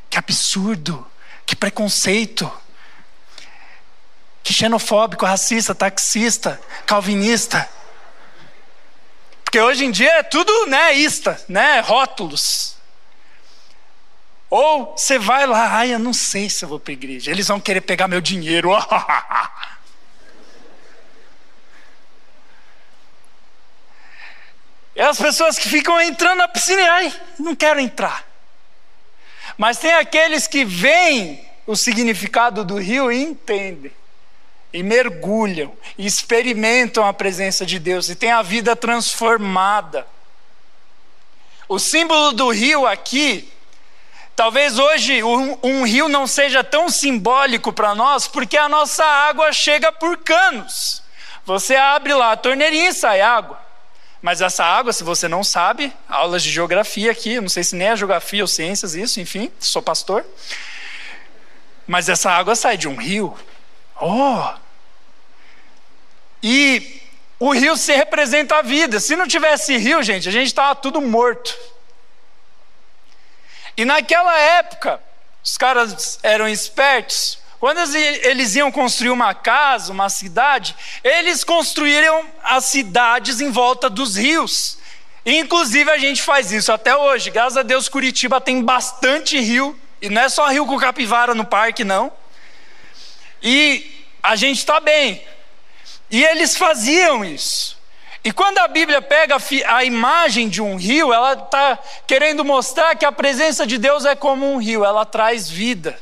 Que 0.09 0.19
absurdo, 0.19 1.07
que 1.47 1.57
preconceito, 1.57 2.51
que 4.43 4.53
xenofóbico, 4.53 5.25
racista, 5.25 5.75
taxista, 5.75 6.61
calvinista. 6.85 7.69
Porque 9.43 9.61
hoje 9.61 9.85
em 9.85 9.91
dia 9.91 10.11
é 10.19 10.23
tudo 10.23 10.67
né, 10.67 10.95
ista, 10.95 11.43
né, 11.49 11.81
rótulos. 11.81 12.77
Ou 14.51 14.95
você 14.97 15.19
vai 15.19 15.47
lá, 15.47 15.77
ai, 15.77 15.95
eu 15.95 15.99
não 15.99 16.13
sei 16.13 16.51
se 16.51 16.65
eu 16.65 16.69
vou 16.69 16.79
para 16.79 16.93
igreja, 16.93 17.31
eles 17.31 17.49
vão 17.49 17.59
querer 17.59 17.81
pegar 17.81 18.07
meu 18.07 18.21
dinheiro. 18.21 18.71
É 24.95 25.05
as 25.05 25.19
pessoas 25.19 25.59
que 25.59 25.69
ficam 25.69 26.01
entrando 26.01 26.39
na 26.39 26.49
piscina 26.49 26.81
e 26.81 26.87
ai, 26.87 27.21
não 27.39 27.57
quero 27.57 27.81
entrar. 27.81 28.25
Mas 29.57 29.79
tem 29.79 29.93
aqueles 29.93 30.47
que 30.47 30.65
veem 30.65 31.47
o 31.67 31.77
significado 31.77 32.65
do 32.65 32.79
rio 32.79 33.11
e 33.11 33.23
entendem. 33.23 33.93
E 34.73 34.83
mergulham, 34.83 35.73
e 35.99 36.07
experimentam 36.07 37.07
a 37.07 37.13
presença 37.13 37.67
de 37.67 37.79
Deus 37.79 38.09
e 38.09 38.15
têm 38.15 38.33
a 38.33 38.41
vida 38.41 38.75
transformada. 38.75 40.07
O 41.69 41.79
símbolo 41.79 42.33
do 42.33 42.51
rio 42.51 42.87
aqui 42.87 43.53
Talvez 44.35 44.79
hoje 44.79 45.23
um, 45.23 45.59
um 45.63 45.85
rio 45.85 46.09
não 46.09 46.27
seja 46.27 46.65
tão 46.65 46.89
simbólico 46.89 47.73
para 47.73 47.95
nós, 47.95 48.27
porque 48.27 48.57
a 48.57 48.69
nossa 48.69 49.05
água 49.05 49.53
chega 49.53 49.93
por 49.93 50.17
canos. 50.19 51.03
Você 51.45 51.77
abre 51.77 52.15
lá 52.15 52.33
a 52.33 52.37
torneirinha 52.37 52.89
e 52.89 52.95
sai 52.95 53.21
água. 53.21 53.62
Mas 54.23 54.41
essa 54.41 54.64
água, 54.64 54.93
se 54.93 55.02
você 55.02 55.26
não 55.26 55.43
sabe, 55.43 55.93
aulas 56.09 56.45
de 56.45 56.50
geografia 56.50 57.11
aqui, 57.11 57.41
não 57.41 57.49
sei 57.49 57.64
se 57.64 57.75
nem 57.75 57.88
é 57.88 57.97
geografia 57.97 58.45
ou 58.45 58.47
ciências 58.47 58.95
isso, 58.95 59.19
enfim, 59.19 59.50
sou 59.59 59.83
pastor. 59.83 60.25
Mas 61.88 62.09
essa 62.09 62.31
água 62.31 62.55
sai 62.55 62.76
de 62.76 62.87
um 62.87 62.95
rio. 62.95 63.37
Oh! 64.00 64.55
E 66.41 67.02
o 67.41 67.50
rio 67.50 67.76
se 67.76 67.93
representa 67.93 68.59
a 68.59 68.62
vida. 68.62 69.00
Se 69.00 69.17
não 69.17 69.26
tivesse 69.26 69.76
rio, 69.76 70.00
gente, 70.05 70.29
a 70.29 70.33
gente 70.33 70.47
estava 70.47 70.76
tudo 70.76 71.00
morto. 71.00 71.59
E 73.76 73.85
naquela 73.85 74.38
época, 74.38 75.02
os 75.43 75.57
caras 75.57 76.21
eram 76.23 76.49
espertos. 76.49 77.42
Quando 77.62 77.78
eles 77.95 78.57
iam 78.57 78.73
construir 78.73 79.11
uma 79.11 79.35
casa, 79.35 79.92
uma 79.92 80.09
cidade, 80.09 80.75
eles 81.04 81.45
construíram 81.45 82.25
as 82.42 82.64
cidades 82.64 83.40
em 83.40 83.52
volta 83.52 83.88
dos 83.88 84.16
rios. 84.16 84.78
Inclusive 85.25 85.88
a 85.88 85.97
gente 85.97 86.21
faz 86.21 86.50
isso 86.50 86.73
até 86.73 86.97
hoje. 86.97 87.31
Graças 87.31 87.57
a 87.57 87.62
Deus, 87.62 87.88
Curitiba 87.88 88.40
tem 88.40 88.64
bastante 88.64 89.38
rio. 89.38 89.78
E 90.00 90.09
não 90.09 90.23
é 90.23 90.28
só 90.28 90.49
rio 90.49 90.66
com 90.66 90.76
capivara 90.76 91.37
no 91.37 91.45
parque, 91.45 91.85
não. 91.85 92.12
E 93.40 94.04
a 94.21 94.35
gente 94.35 94.59
está 94.59 94.81
bem. 94.81 95.23
E 96.11 96.25
eles 96.25 96.57
faziam 96.57 97.25
isso. 97.25 97.78
E 98.25 98.33
quando 98.33 98.59
a 98.59 98.66
Bíblia 98.66 99.00
pega 99.00 99.37
a 99.69 99.85
imagem 99.85 100.49
de 100.49 100.61
um 100.61 100.75
rio, 100.75 101.12
ela 101.12 101.35
está 101.35 101.78
querendo 102.09 102.45
mostrar 102.45 102.97
que 102.97 103.04
a 103.04 103.12
presença 103.12 103.64
de 103.64 103.78
Deus 103.78 104.04
é 104.04 104.16
como 104.16 104.52
um 104.52 104.57
rio, 104.61 104.85
ela 104.85 105.07
traz 105.07 105.49
vida. 105.49 105.97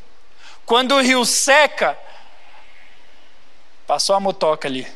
Quando 0.70 0.94
o 0.94 1.00
rio 1.00 1.24
seca, 1.24 1.98
passou 3.88 4.14
a 4.14 4.20
motoca 4.20 4.68
ali. 4.68 4.86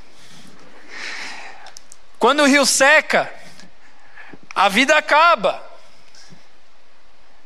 Quando 2.16 2.44
o 2.44 2.46
rio 2.46 2.64
seca, 2.64 3.34
a 4.54 4.68
vida 4.68 4.96
acaba. 4.96 5.60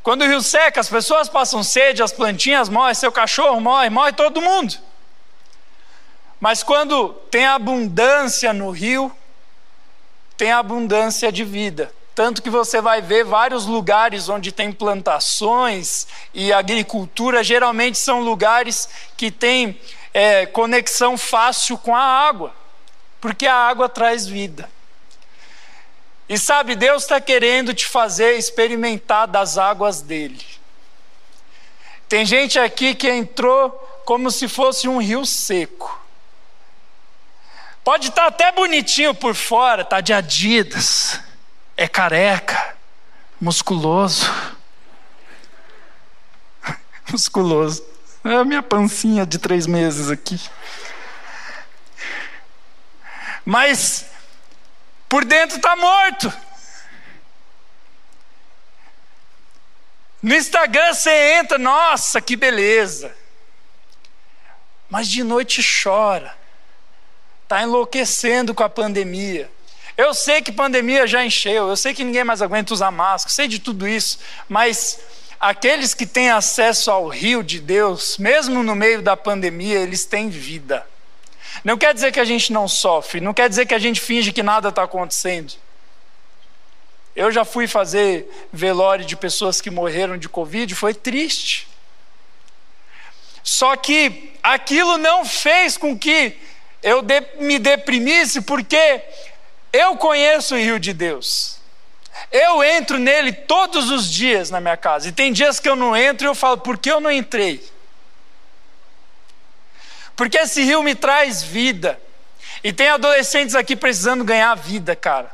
Quando 0.03 0.27
o 0.27 0.27
rio 0.27 0.43
seca, 0.43 0.79
as 0.79 0.91
pessoas 0.91 1.31
passam 1.31 1.63
sede, 1.63 2.03
as 2.03 2.13
plantinhas 2.13 2.69
morrem, 2.69 2.95
seu 2.95 3.11
cachorro 3.11 3.63
morre, 3.63 3.89
morre 3.89 4.13
todo 4.13 4.43
mundo. 4.43 4.77
Mas 6.39 6.63
quando 6.63 7.15
tem 7.31 7.47
abundância 7.47 8.53
no 8.53 8.71
rio, 8.71 9.11
tem 10.37 10.53
abundância 10.53 11.33
de 11.33 11.45
vida. 11.45 11.91
Tanto 12.19 12.43
que 12.43 12.51
você 12.51 12.81
vai 12.81 13.01
ver 13.01 13.23
vários 13.23 13.65
lugares 13.65 14.29
onde 14.29 14.51
tem 14.51 14.73
plantações 14.73 16.09
e 16.35 16.53
agricultura, 16.53 17.45
geralmente 17.45 17.97
são 17.97 18.23
lugares 18.23 18.89
que 19.17 19.31
têm 19.31 19.81
é, 20.13 20.45
conexão 20.45 21.17
fácil 21.17 21.79
com 21.79 21.95
a 21.95 22.03
água, 22.03 22.53
porque 23.21 23.47
a 23.47 23.55
água 23.55 23.89
traz 23.89 24.27
vida. 24.27 24.69
E 26.29 26.37
sabe, 26.37 26.75
Deus 26.75 27.05
está 27.05 27.21
querendo 27.21 27.73
te 27.73 27.87
fazer 27.87 28.37
experimentar 28.37 29.29
das 29.29 29.57
águas 29.57 30.03
dele. 30.03 30.45
Tem 32.09 32.27
gente 32.27 32.59
aqui 32.59 32.97
que 32.97 33.09
entrou 33.09 33.71
como 34.05 34.29
se 34.33 34.49
fosse 34.49 34.89
um 34.89 35.01
rio 35.01 35.25
seco. 35.25 36.05
Pode 37.85 38.09
estar 38.09 38.23
tá 38.23 38.27
até 38.27 38.51
bonitinho 38.51 39.15
por 39.15 39.37
fora, 39.37 39.85
tá 39.85 40.01
de 40.01 40.13
Adidas, 40.13 41.28
é 41.79 41.87
careca, 41.87 42.77
musculoso. 43.41 44.29
musculoso. 47.09 47.85
É 48.25 48.35
a 48.35 48.45
minha 48.45 48.65
pancinha 48.65 49.25
de 49.25 49.39
três 49.39 49.65
meses 49.65 50.11
aqui. 50.11 50.41
Mas 53.45 54.07
por 55.09 55.25
dentro 55.25 55.57
está 55.57 55.77
morto. 55.77 56.33
No 60.21 60.35
Instagram 60.35 60.93
você 60.93 61.39
entra, 61.39 61.59
nossa, 61.59 62.21
que 62.21 62.35
beleza. 62.35 63.17
Mas 64.91 65.07
de 65.07 65.23
noite 65.23 65.63
chora 65.63 66.37
está 67.45 67.63
enlouquecendo 67.63 68.53
com 68.53 68.65
a 68.65 68.69
pandemia. 68.69 69.49
Eu 69.99 70.15
sei 70.15 70.41
que 70.41 70.53
pandemia 70.53 71.09
já 71.09 71.25
encheu, 71.25 71.69
eu 71.69 71.77
sei 71.77 71.93
que 71.93 72.05
ninguém 72.05 72.23
mais 72.23 72.41
aguenta 72.41 72.73
usar 72.73 72.89
máscara, 72.93 73.35
sei 73.35 73.49
de 73.49 73.59
tudo 73.59 73.89
isso, 73.89 74.21
mas 74.49 75.01
aqueles 75.41 75.93
que 75.93 76.07
têm 76.07 76.31
acesso 76.31 76.89
ao 76.89 77.09
rio 77.09 77.43
de 77.43 77.59
Deus, 77.59 78.17
mesmo 78.17 78.63
no 78.63 78.77
meio 78.77 79.03
da 79.03 79.17
pandemia, 79.17 79.81
eles 79.81 80.05
têm 80.05 80.29
vida. 80.29 80.87
Não 81.65 81.77
quer 81.77 81.93
dizer 81.93 82.13
que 82.13 82.21
a 82.21 82.25
gente 82.25 82.53
não 82.53 82.69
sofre, 82.69 83.21
não 83.21 83.35
quer 83.35 83.49
dizer 83.49 83.67
que 83.67 83.75
a 83.75 83.79
gente 83.81 84.01
finge 84.01 84.31
que 84.31 84.41
nada 84.41 84.69
está 84.69 84.85
acontecendo. 84.85 85.55
Eu 87.17 87.33
já 87.33 87.45
fui 87.45 87.67
fazer 87.67 88.49
velório 88.53 89.05
de 89.05 89.17
pessoas 89.17 89.61
que 89.61 89.69
morreram 89.69 90.17
de 90.17 90.29
Covid, 90.29 90.73
foi 90.77 90.95
triste. 90.95 91.67
Só 93.43 93.75
que 93.75 94.33
aquilo 94.45 94.97
não 94.97 95.25
fez 95.25 95.77
com 95.77 95.99
que 95.99 96.39
eu 96.85 97.03
me 97.41 97.59
deprimisse 97.59 98.41
porque 98.43 99.03
eu 99.73 99.97
conheço 99.97 100.55
o 100.55 100.59
rio 100.59 100.79
de 100.79 100.93
Deus. 100.93 101.59
Eu 102.31 102.63
entro 102.63 102.99
nele 102.99 103.33
todos 103.33 103.91
os 103.91 104.11
dias 104.11 104.51
na 104.51 104.61
minha 104.61 104.77
casa. 104.77 105.09
E 105.09 105.13
tem 105.13 105.33
dias 105.33 105.61
que 105.61 105.69
eu 105.69 105.77
não 105.77 105.97
entro 105.97 106.27
e 106.27 106.29
eu 106.29 106.35
falo, 106.35 106.59
por 106.59 106.77
que 106.77 106.91
eu 106.91 107.01
não 107.01 107.11
entrei? 107.11 107.67
Porque 110.17 110.37
esse 110.37 110.63
rio 110.63 110.83
me 110.83 110.95
traz 110.95 111.43
vida. 111.43 112.01
E 112.63 112.73
tem 112.73 112.89
adolescentes 112.89 113.55
aqui 113.55 113.77
precisando 113.77 114.25
ganhar 114.25 114.55
vida, 114.57 114.97
cara. 114.97 115.31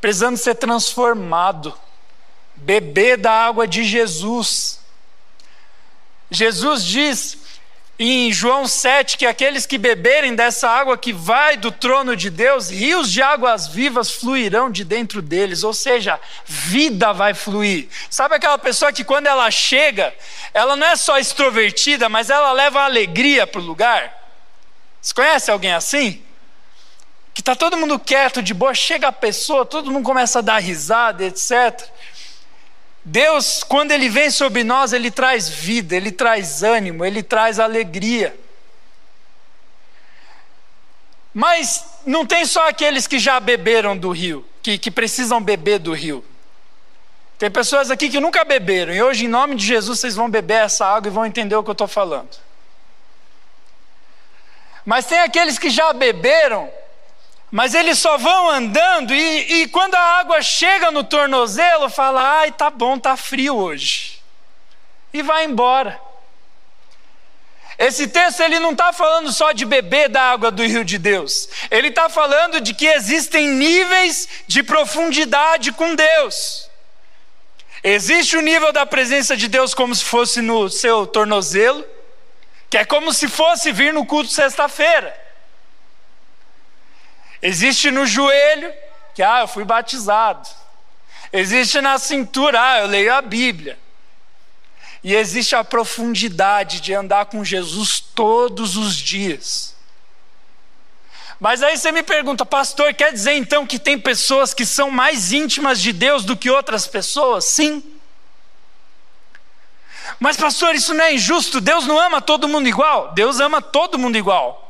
Precisando 0.00 0.36
ser 0.36 0.54
transformado. 0.54 1.76
Beber 2.54 3.18
da 3.18 3.32
água 3.32 3.66
de 3.66 3.82
Jesus. 3.82 4.78
Jesus 6.30 6.84
diz 6.84 7.38
em 7.98 8.32
João 8.32 8.68
7 8.68 9.18
que 9.18 9.26
aqueles 9.26 9.66
que 9.66 9.76
beberem 9.76 10.34
dessa 10.36 10.70
água 10.70 10.96
que 10.96 11.12
vai 11.12 11.56
do 11.56 11.72
trono 11.72 12.14
de 12.14 12.30
Deus, 12.30 12.70
rios 12.70 13.10
de 13.10 13.20
águas 13.20 13.66
vivas 13.66 14.10
fluirão 14.10 14.70
de 14.70 14.84
dentro 14.84 15.20
deles, 15.20 15.64
ou 15.64 15.74
seja, 15.74 16.20
vida 16.44 17.12
vai 17.12 17.34
fluir. 17.34 17.88
Sabe 18.08 18.36
aquela 18.36 18.58
pessoa 18.58 18.92
que 18.92 19.02
quando 19.02 19.26
ela 19.26 19.50
chega, 19.50 20.14
ela 20.54 20.76
não 20.76 20.86
é 20.86 20.94
só 20.94 21.18
extrovertida, 21.18 22.08
mas 22.08 22.30
ela 22.30 22.52
leva 22.52 22.82
alegria 22.82 23.46
para 23.46 23.60
o 23.60 23.64
lugar? 23.64 24.16
Você 25.00 25.12
conhece 25.12 25.50
alguém 25.50 25.72
assim? 25.72 26.22
Que 27.34 27.40
está 27.40 27.56
todo 27.56 27.76
mundo 27.76 27.98
quieto, 27.98 28.42
de 28.42 28.54
boa, 28.54 28.74
chega 28.74 29.08
a 29.08 29.12
pessoa, 29.12 29.66
todo 29.66 29.90
mundo 29.90 30.04
começa 30.04 30.38
a 30.38 30.42
dar 30.42 30.58
risada, 30.58 31.24
etc. 31.24 31.84
Deus, 33.08 33.64
quando 33.64 33.90
Ele 33.90 34.08
vem 34.08 34.30
sobre 34.30 34.62
nós, 34.62 34.92
Ele 34.92 35.10
traz 35.10 35.48
vida, 35.48 35.96
Ele 35.96 36.12
traz 36.12 36.62
ânimo, 36.62 37.04
Ele 37.04 37.22
traz 37.22 37.58
alegria. 37.58 38.38
Mas 41.32 41.84
não 42.04 42.26
tem 42.26 42.44
só 42.44 42.68
aqueles 42.68 43.06
que 43.06 43.18
já 43.18 43.40
beberam 43.40 43.96
do 43.96 44.10
rio, 44.10 44.44
que, 44.62 44.76
que 44.76 44.90
precisam 44.90 45.42
beber 45.42 45.78
do 45.78 45.94
rio. 45.94 46.22
Tem 47.38 47.50
pessoas 47.50 47.90
aqui 47.90 48.10
que 48.10 48.20
nunca 48.20 48.44
beberam, 48.44 48.92
e 48.92 49.02
hoje, 49.02 49.24
em 49.24 49.28
nome 49.28 49.54
de 49.54 49.64
Jesus, 49.64 50.00
vocês 50.00 50.14
vão 50.14 50.28
beber 50.28 50.64
essa 50.64 50.84
água 50.84 51.08
e 51.08 51.12
vão 51.12 51.24
entender 51.24 51.56
o 51.56 51.62
que 51.62 51.70
eu 51.70 51.72
estou 51.72 51.88
falando. 51.88 52.36
Mas 54.84 55.06
tem 55.06 55.20
aqueles 55.20 55.58
que 55.58 55.70
já 55.70 55.92
beberam 55.94 56.70
mas 57.50 57.74
eles 57.74 57.98
só 57.98 58.18
vão 58.18 58.50
andando 58.50 59.14
e, 59.14 59.62
e, 59.62 59.68
quando 59.68 59.94
a 59.94 60.18
água 60.20 60.42
chega 60.42 60.90
no 60.90 61.02
tornozelo, 61.02 61.88
fala: 61.88 62.40
ai, 62.40 62.52
tá 62.52 62.68
bom, 62.68 62.98
tá 62.98 63.16
frio 63.16 63.56
hoje. 63.56 64.22
E 65.12 65.22
vai 65.22 65.44
embora. 65.44 65.98
Esse 67.78 68.08
texto 68.08 68.40
ele 68.40 68.58
não 68.58 68.72
está 68.72 68.92
falando 68.92 69.32
só 69.32 69.52
de 69.52 69.64
beber 69.64 70.08
da 70.08 70.20
água 70.20 70.50
do 70.50 70.66
rio 70.66 70.84
de 70.84 70.98
Deus. 70.98 71.48
Ele 71.70 71.88
está 71.88 72.08
falando 72.08 72.60
de 72.60 72.74
que 72.74 72.86
existem 72.86 73.46
níveis 73.48 74.28
de 74.48 74.64
profundidade 74.64 75.70
com 75.72 75.94
Deus. 75.94 76.68
Existe 77.82 78.36
o 78.36 78.42
nível 78.42 78.72
da 78.72 78.84
presença 78.84 79.36
de 79.36 79.46
Deus 79.46 79.74
como 79.74 79.94
se 79.94 80.04
fosse 80.04 80.42
no 80.42 80.68
seu 80.68 81.06
tornozelo, 81.06 81.86
que 82.68 82.76
é 82.76 82.84
como 82.84 83.12
se 83.12 83.28
fosse 83.28 83.70
vir 83.70 83.92
no 83.94 84.04
culto 84.04 84.28
sexta-feira. 84.28 85.27
Existe 87.40 87.90
no 87.90 88.04
joelho, 88.04 88.72
que 89.14 89.22
ah, 89.22 89.40
eu 89.40 89.48
fui 89.48 89.64
batizado. 89.64 90.48
Existe 91.32 91.80
na 91.80 91.98
cintura, 91.98 92.60
ah, 92.60 92.80
eu 92.80 92.86
leio 92.86 93.14
a 93.14 93.22
Bíblia. 93.22 93.78
E 95.02 95.14
existe 95.14 95.54
a 95.54 95.62
profundidade 95.62 96.80
de 96.80 96.92
andar 96.92 97.26
com 97.26 97.44
Jesus 97.44 98.00
todos 98.00 98.76
os 98.76 98.96
dias. 98.96 99.76
Mas 101.38 101.62
aí 101.62 101.76
você 101.76 101.92
me 101.92 102.02
pergunta, 102.02 102.44
pastor, 102.44 102.92
quer 102.94 103.12
dizer 103.12 103.34
então 103.34 103.64
que 103.64 103.78
tem 103.78 103.98
pessoas 103.98 104.52
que 104.52 104.66
são 104.66 104.90
mais 104.90 105.32
íntimas 105.32 105.80
de 105.80 105.92
Deus 105.92 106.24
do 106.24 106.36
que 106.36 106.50
outras 106.50 106.86
pessoas? 106.86 107.44
Sim. 107.44 107.82
Mas, 110.18 110.36
pastor, 110.36 110.74
isso 110.74 110.92
não 110.94 111.04
é 111.04 111.14
injusto? 111.14 111.60
Deus 111.60 111.86
não 111.86 111.98
ama 111.98 112.20
todo 112.20 112.48
mundo 112.48 112.66
igual? 112.66 113.12
Deus 113.12 113.38
ama 113.38 113.62
todo 113.62 113.98
mundo 113.98 114.16
igual. 114.16 114.67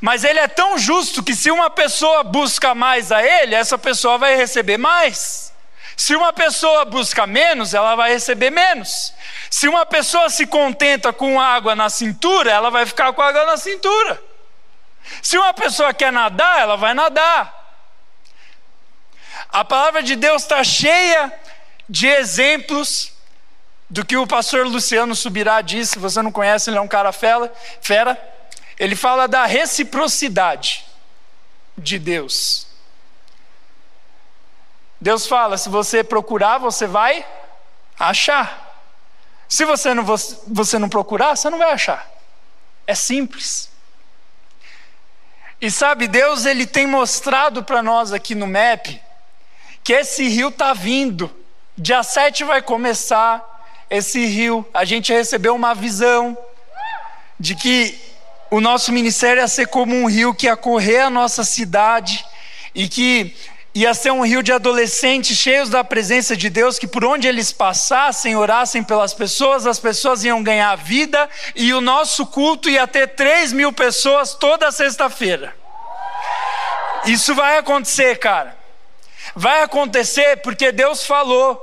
Mas 0.00 0.24
Ele 0.24 0.38
é 0.38 0.48
tão 0.48 0.78
justo 0.78 1.22
que 1.22 1.34
se 1.34 1.50
uma 1.50 1.70
pessoa 1.70 2.22
busca 2.22 2.74
mais 2.74 3.12
a 3.12 3.22
Ele, 3.22 3.54
essa 3.54 3.76
pessoa 3.76 4.18
vai 4.18 4.36
receber 4.36 4.78
mais. 4.78 5.52
Se 5.96 6.16
uma 6.16 6.32
pessoa 6.32 6.84
busca 6.84 7.26
menos, 7.26 7.74
ela 7.74 7.94
vai 7.94 8.12
receber 8.12 8.50
menos. 8.50 9.12
Se 9.50 9.68
uma 9.68 9.84
pessoa 9.84 10.30
se 10.30 10.46
contenta 10.46 11.12
com 11.12 11.40
água 11.40 11.76
na 11.76 11.90
cintura, 11.90 12.50
ela 12.50 12.70
vai 12.70 12.86
ficar 12.86 13.12
com 13.12 13.22
água 13.22 13.44
na 13.44 13.56
cintura. 13.56 14.22
Se 15.20 15.36
uma 15.36 15.52
pessoa 15.52 15.92
quer 15.92 16.12
nadar, 16.12 16.60
ela 16.60 16.76
vai 16.76 16.94
nadar. 16.94 17.60
A 19.50 19.64
palavra 19.64 20.02
de 20.02 20.16
Deus 20.16 20.42
está 20.42 20.64
cheia 20.64 21.32
de 21.88 22.06
exemplos 22.06 23.12
do 23.90 24.04
que 24.04 24.16
o 24.16 24.26
pastor 24.26 24.66
Luciano 24.66 25.14
Subirá 25.14 25.60
disse. 25.60 25.92
Se 25.92 25.98
você 25.98 26.22
não 26.22 26.32
conhece, 26.32 26.70
ele 26.70 26.78
é 26.78 26.80
um 26.80 26.88
cara 26.88 27.12
fera. 27.12 27.52
fera. 27.82 28.31
Ele 28.82 28.96
fala 28.96 29.28
da 29.28 29.46
reciprocidade 29.46 30.84
de 31.78 32.00
Deus. 32.00 32.66
Deus 35.00 35.24
fala: 35.24 35.56
se 35.56 35.68
você 35.68 36.02
procurar, 36.02 36.58
você 36.58 36.84
vai 36.84 37.24
achar. 37.96 38.82
Se 39.48 39.64
você 39.64 39.94
não, 39.94 40.02
você 40.04 40.80
não 40.80 40.88
procurar, 40.88 41.36
você 41.36 41.48
não 41.48 41.58
vai 41.58 41.70
achar. 41.70 42.10
É 42.84 42.92
simples. 42.92 43.70
E 45.60 45.70
sabe, 45.70 46.08
Deus 46.08 46.44
ele 46.44 46.66
tem 46.66 46.84
mostrado 46.84 47.62
para 47.62 47.84
nós 47.84 48.12
aqui 48.12 48.34
no 48.34 48.48
MAP 48.48 49.00
que 49.84 49.92
esse 49.92 50.26
rio 50.26 50.48
está 50.48 50.72
vindo. 50.72 51.30
Dia 51.78 52.02
7 52.02 52.42
vai 52.42 52.60
começar 52.60 53.64
esse 53.88 54.26
rio. 54.26 54.68
A 54.74 54.84
gente 54.84 55.12
recebeu 55.12 55.54
uma 55.54 55.72
visão 55.72 56.36
de 57.38 57.54
que 57.54 58.10
o 58.52 58.60
nosso 58.60 58.92
ministério 58.92 59.40
ia 59.40 59.48
ser 59.48 59.66
como 59.66 59.96
um 59.96 60.04
rio 60.04 60.34
que 60.34 60.44
ia 60.44 60.54
correr 60.54 60.98
a 60.98 61.08
nossa 61.08 61.42
cidade 61.42 62.22
e 62.74 62.86
que 62.86 63.34
ia 63.74 63.94
ser 63.94 64.10
um 64.10 64.26
rio 64.26 64.42
de 64.42 64.52
adolescentes 64.52 65.38
cheios 65.38 65.70
da 65.70 65.82
presença 65.82 66.36
de 66.36 66.50
Deus, 66.50 66.78
que 66.78 66.86
por 66.86 67.02
onde 67.02 67.26
eles 67.26 67.50
passassem, 67.50 68.36
orassem 68.36 68.84
pelas 68.84 69.14
pessoas, 69.14 69.66
as 69.66 69.78
pessoas 69.78 70.22
iam 70.22 70.42
ganhar 70.42 70.76
vida, 70.76 71.30
e 71.56 71.72
o 71.72 71.80
nosso 71.80 72.26
culto 72.26 72.68
ia 72.68 72.86
ter 72.86 73.14
3 73.14 73.54
mil 73.54 73.72
pessoas 73.72 74.34
toda 74.34 74.70
sexta-feira. 74.70 75.56
Isso 77.06 77.34
vai 77.34 77.56
acontecer, 77.56 78.18
cara. 78.18 78.54
Vai 79.34 79.62
acontecer 79.62 80.42
porque 80.42 80.70
Deus 80.70 81.06
falou. 81.06 81.58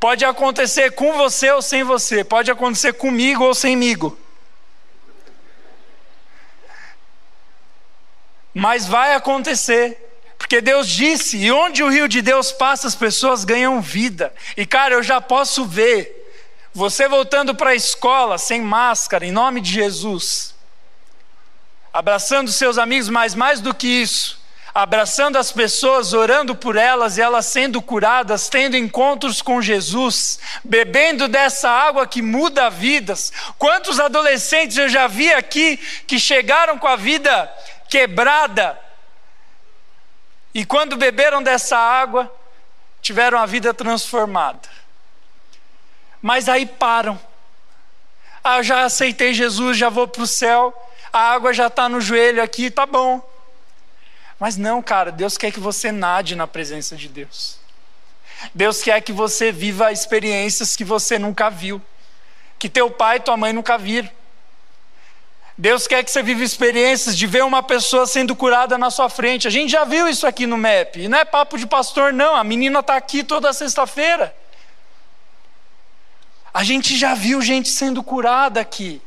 Pode 0.00 0.24
acontecer 0.24 0.90
com 0.90 1.12
você 1.12 1.48
ou 1.52 1.62
sem 1.62 1.84
você, 1.84 2.24
pode 2.24 2.50
acontecer 2.50 2.94
comigo 2.94 3.44
ou 3.44 3.54
semigo. 3.54 4.18
Mas 8.54 8.86
vai 8.86 9.14
acontecer. 9.14 9.98
Porque 10.36 10.60
Deus 10.60 10.88
disse, 10.88 11.36
e 11.36 11.52
onde 11.52 11.82
o 11.82 11.88
rio 11.88 12.08
de 12.08 12.20
Deus 12.20 12.50
passa, 12.50 12.88
as 12.88 12.94
pessoas 12.94 13.44
ganham 13.44 13.80
vida. 13.80 14.34
E 14.56 14.66
cara, 14.66 14.94
eu 14.94 15.02
já 15.02 15.20
posso 15.20 15.64
ver 15.64 16.22
você 16.74 17.06
voltando 17.06 17.54
para 17.54 17.70
a 17.70 17.74
escola 17.74 18.38
sem 18.38 18.60
máscara, 18.60 19.26
em 19.26 19.30
nome 19.30 19.60
de 19.60 19.70
Jesus, 19.70 20.54
abraçando 21.92 22.50
seus 22.50 22.78
amigos, 22.78 23.10
mas 23.10 23.34
mais 23.34 23.60
do 23.60 23.74
que 23.74 23.86
isso, 23.86 24.40
abraçando 24.74 25.36
as 25.36 25.52
pessoas, 25.52 26.14
orando 26.14 26.56
por 26.56 26.76
elas 26.76 27.18
e 27.18 27.20
elas 27.20 27.44
sendo 27.46 27.82
curadas, 27.82 28.48
tendo 28.48 28.74
encontros 28.74 29.42
com 29.42 29.60
Jesus, 29.60 30.38
bebendo 30.64 31.28
dessa 31.28 31.68
água 31.68 32.06
que 32.06 32.22
muda 32.22 32.70
vidas. 32.70 33.30
Quantos 33.58 34.00
adolescentes 34.00 34.78
eu 34.78 34.88
já 34.88 35.06
vi 35.06 35.30
aqui 35.30 35.76
que 36.06 36.18
chegaram 36.18 36.78
com 36.78 36.88
a 36.88 36.96
vida 36.96 37.52
quebrada, 37.92 38.80
e 40.54 40.64
quando 40.64 40.96
beberam 40.96 41.42
dessa 41.42 41.76
água, 41.76 42.34
tiveram 43.02 43.38
a 43.38 43.44
vida 43.44 43.74
transformada. 43.74 44.66
Mas 46.22 46.48
aí 46.48 46.64
param. 46.64 47.20
Ah, 48.42 48.62
já 48.62 48.84
aceitei 48.84 49.34
Jesus, 49.34 49.76
já 49.76 49.90
vou 49.90 50.08
para 50.08 50.22
o 50.22 50.26
céu, 50.26 50.74
a 51.12 51.20
água 51.32 51.52
já 51.52 51.66
está 51.66 51.86
no 51.86 52.00
joelho 52.00 52.42
aqui, 52.42 52.70
tá 52.70 52.86
bom. 52.86 53.20
Mas 54.40 54.56
não, 54.56 54.82
cara, 54.82 55.12
Deus 55.12 55.36
quer 55.36 55.52
que 55.52 55.60
você 55.60 55.92
nade 55.92 56.34
na 56.34 56.46
presença 56.46 56.96
de 56.96 57.08
Deus. 57.08 57.58
Deus 58.54 58.82
quer 58.82 59.02
que 59.02 59.12
você 59.12 59.52
viva 59.52 59.92
experiências 59.92 60.74
que 60.74 60.82
você 60.82 61.18
nunca 61.18 61.50
viu, 61.50 61.80
que 62.58 62.70
teu 62.70 62.90
pai 62.90 63.18
e 63.18 63.20
tua 63.20 63.36
mãe 63.36 63.52
nunca 63.52 63.76
viram. 63.76 64.10
Deus 65.56 65.86
quer 65.86 66.02
que 66.02 66.10
você 66.10 66.22
viva 66.22 66.42
experiências 66.42 67.16
de 67.16 67.26
ver 67.26 67.44
uma 67.44 67.62
pessoa 67.62 68.06
sendo 68.06 68.34
curada 68.34 68.78
na 68.78 68.90
sua 68.90 69.08
frente. 69.08 69.46
A 69.46 69.50
gente 69.50 69.70
já 69.70 69.84
viu 69.84 70.08
isso 70.08 70.26
aqui 70.26 70.46
no 70.46 70.56
MEP. 70.56 71.02
E 71.02 71.08
não 71.08 71.18
é 71.18 71.24
papo 71.24 71.58
de 71.58 71.66
pastor, 71.66 72.12
não. 72.12 72.34
A 72.34 72.42
menina 72.42 72.80
está 72.80 72.96
aqui 72.96 73.22
toda 73.22 73.52
sexta-feira. 73.52 74.34
A 76.54 76.64
gente 76.64 76.96
já 76.96 77.14
viu 77.14 77.40
gente 77.40 77.68
sendo 77.68 78.02
curada 78.02 78.60
aqui. 78.60 79.00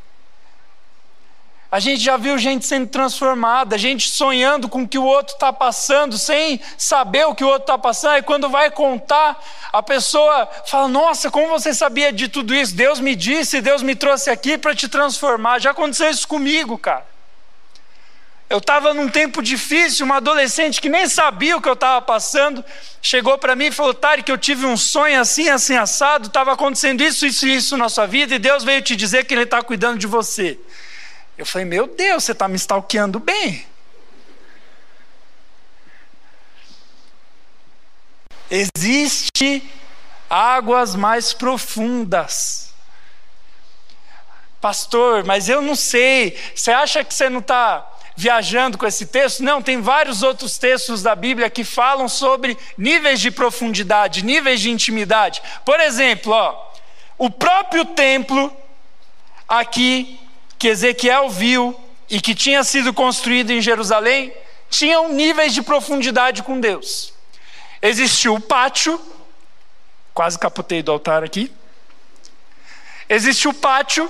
A 1.75 1.79
gente 1.81 2.01
já 2.01 2.15
viu 2.15 2.37
gente 2.37 2.65
sendo 2.65 2.87
transformada, 2.87 3.77
gente 3.77 4.07
sonhando 4.07 4.69
com 4.69 4.83
o 4.83 4.87
que 4.87 4.97
o 4.97 5.03
outro 5.03 5.33
está 5.33 5.51
passando, 5.51 6.17
sem 6.17 6.57
saber 6.77 7.27
o 7.27 7.35
que 7.35 7.43
o 7.43 7.47
outro 7.47 7.63
está 7.63 7.77
passando. 7.77 8.19
E 8.19 8.21
quando 8.21 8.47
vai 8.47 8.71
contar, 8.71 9.37
a 9.73 9.83
pessoa 9.83 10.47
fala: 10.67 10.87
Nossa, 10.87 11.29
como 11.29 11.49
você 11.49 11.73
sabia 11.73 12.13
de 12.13 12.29
tudo 12.29 12.55
isso? 12.55 12.73
Deus 12.73 13.01
me 13.01 13.13
disse, 13.13 13.59
Deus 13.59 13.83
me 13.83 13.93
trouxe 13.93 14.29
aqui 14.29 14.57
para 14.57 14.73
te 14.73 14.87
transformar. 14.87 15.59
Já 15.59 15.71
aconteceu 15.71 16.09
isso 16.09 16.25
comigo, 16.25 16.77
cara. 16.77 17.05
Eu 18.49 18.59
estava 18.59 18.93
num 18.93 19.09
tempo 19.09 19.41
difícil, 19.41 20.05
uma 20.05 20.15
adolescente 20.15 20.79
que 20.79 20.87
nem 20.87 21.09
sabia 21.09 21.57
o 21.57 21.61
que 21.61 21.67
eu 21.67 21.73
estava 21.73 22.01
passando, 22.01 22.63
chegou 23.01 23.37
para 23.37 23.53
mim 23.53 23.65
e 23.65 23.71
falou: 23.71 23.93
Tari, 23.93 24.23
que 24.23 24.31
eu 24.31 24.37
tive 24.37 24.65
um 24.65 24.77
sonho 24.77 25.19
assim, 25.19 25.49
assim, 25.49 25.75
assado, 25.75 26.27
estava 26.27 26.53
acontecendo 26.53 27.01
isso, 27.01 27.25
isso 27.25 27.45
e 27.45 27.53
isso 27.53 27.75
na 27.75 27.89
sua 27.89 28.05
vida, 28.05 28.33
e 28.33 28.39
Deus 28.39 28.63
veio 28.63 28.81
te 28.81 28.95
dizer 28.95 29.25
que 29.25 29.33
Ele 29.33 29.43
está 29.43 29.61
cuidando 29.61 29.97
de 29.97 30.07
você. 30.07 30.57
Eu 31.37 31.45
falei, 31.45 31.65
meu 31.65 31.87
Deus, 31.87 32.23
você 32.23 32.31
está 32.31 32.47
me 32.47 32.55
stalkeando 32.55 33.19
bem. 33.19 33.65
Existe 38.49 39.63
águas 40.29 40.95
mais 40.95 41.33
profundas. 41.33 42.73
Pastor, 44.61 45.23
mas 45.25 45.49
eu 45.49 45.61
não 45.61 45.75
sei. 45.75 46.39
Você 46.55 46.71
acha 46.71 47.03
que 47.03 47.13
você 47.13 47.29
não 47.29 47.39
está 47.39 47.91
viajando 48.15 48.77
com 48.77 48.85
esse 48.85 49.05
texto? 49.05 49.43
Não, 49.43 49.61
tem 49.61 49.81
vários 49.81 50.23
outros 50.23 50.57
textos 50.57 51.03
da 51.03 51.15
Bíblia 51.15 51.49
que 51.49 51.63
falam 51.63 52.07
sobre 52.07 52.57
níveis 52.77 53.19
de 53.19 53.29
profundidade, 53.29 54.23
níveis 54.23 54.61
de 54.61 54.71
intimidade. 54.71 55.41
Por 55.65 55.79
exemplo, 55.79 56.31
ó, 56.31 56.71
o 57.17 57.29
próprio 57.29 57.85
templo 57.85 58.55
aqui 59.47 60.19
que 60.57 60.67
Ezequiel 60.67 61.29
viu 61.29 61.79
e 62.09 62.21
que 62.21 62.35
tinha 62.35 62.63
sido 62.63 62.93
construído 62.93 63.51
em 63.51 63.61
Jerusalém 63.61 64.33
tinham 64.69 65.11
níveis 65.13 65.53
de 65.53 65.61
profundidade 65.61 66.43
com 66.43 66.59
Deus. 66.59 67.13
Existiu 67.81 68.35
o 68.35 68.41
pátio, 68.41 68.99
quase 70.13 70.39
capotei 70.39 70.81
do 70.81 70.91
altar 70.91 71.23
aqui. 71.23 71.51
Existiu 73.07 73.51
o 73.51 73.53
pátio, 73.53 74.09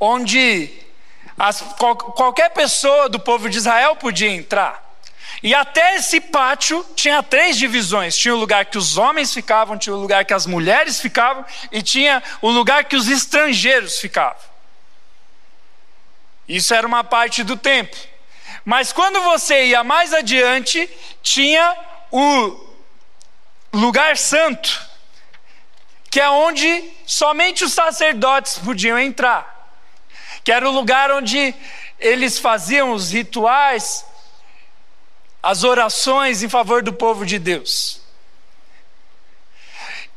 onde 0.00 0.70
as, 1.38 1.60
qual, 1.78 1.96
qualquer 1.96 2.50
pessoa 2.50 3.08
do 3.08 3.20
povo 3.20 3.48
de 3.48 3.58
Israel 3.58 3.96
podia 3.96 4.30
entrar. 4.30 4.84
E 5.42 5.54
até 5.54 5.96
esse 5.96 6.20
pátio 6.20 6.84
tinha 6.94 7.22
três 7.22 7.56
divisões: 7.56 8.16
tinha 8.16 8.34
o 8.34 8.38
lugar 8.38 8.64
que 8.66 8.78
os 8.78 8.96
homens 8.96 9.32
ficavam, 9.32 9.78
tinha 9.78 9.94
o 9.94 10.00
lugar 10.00 10.24
que 10.24 10.34
as 10.34 10.46
mulheres 10.46 11.00
ficavam, 11.00 11.44
e 11.70 11.82
tinha 11.82 12.22
o 12.40 12.50
lugar 12.50 12.84
que 12.84 12.96
os 12.96 13.08
estrangeiros 13.08 13.98
ficavam. 13.98 14.42
Isso 16.48 16.72
era 16.74 16.86
uma 16.86 17.02
parte 17.02 17.42
do 17.42 17.56
templo. 17.56 17.98
Mas 18.64 18.92
quando 18.92 19.20
você 19.22 19.66
ia 19.66 19.84
mais 19.84 20.12
adiante, 20.12 20.88
tinha 21.22 21.76
o 22.10 22.66
lugar 23.72 24.16
santo, 24.16 24.84
que 26.10 26.20
é 26.20 26.28
onde 26.28 26.90
somente 27.06 27.64
os 27.64 27.72
sacerdotes 27.72 28.58
podiam 28.58 28.98
entrar. 28.98 29.54
Que 30.42 30.52
era 30.52 30.68
o 30.68 30.72
lugar 30.72 31.10
onde 31.10 31.54
eles 31.98 32.38
faziam 32.38 32.92
os 32.92 33.10
rituais, 33.10 34.04
as 35.42 35.64
orações 35.64 36.42
em 36.42 36.48
favor 36.48 36.82
do 36.82 36.92
povo 36.92 37.24
de 37.24 37.38
Deus. 37.38 38.00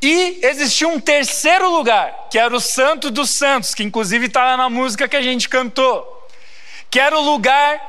E 0.02 0.40
existia 0.44 0.88
um 0.88 1.00
terceiro 1.00 1.70
lugar, 1.70 2.30
que 2.32 2.40
era 2.40 2.56
o 2.56 2.60
Santo 2.60 3.12
dos 3.12 3.30
Santos, 3.32 3.76
que 3.76 3.84
inclusive 3.84 4.28
está 4.28 4.56
na 4.56 4.70
música 4.70 5.08
que 5.08 5.16
a 5.16 5.22
gente 5.22 5.50
cantou 5.50 6.19
que 6.90 7.00
era 7.00 7.18
o 7.18 7.22
lugar 7.22 7.80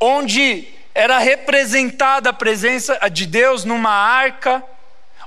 onde 0.00 0.68
era 0.94 1.18
representada 1.18 2.30
a 2.30 2.32
presença 2.32 2.98
de 3.10 3.26
Deus 3.26 3.64
numa 3.64 3.90
arca, 3.90 4.64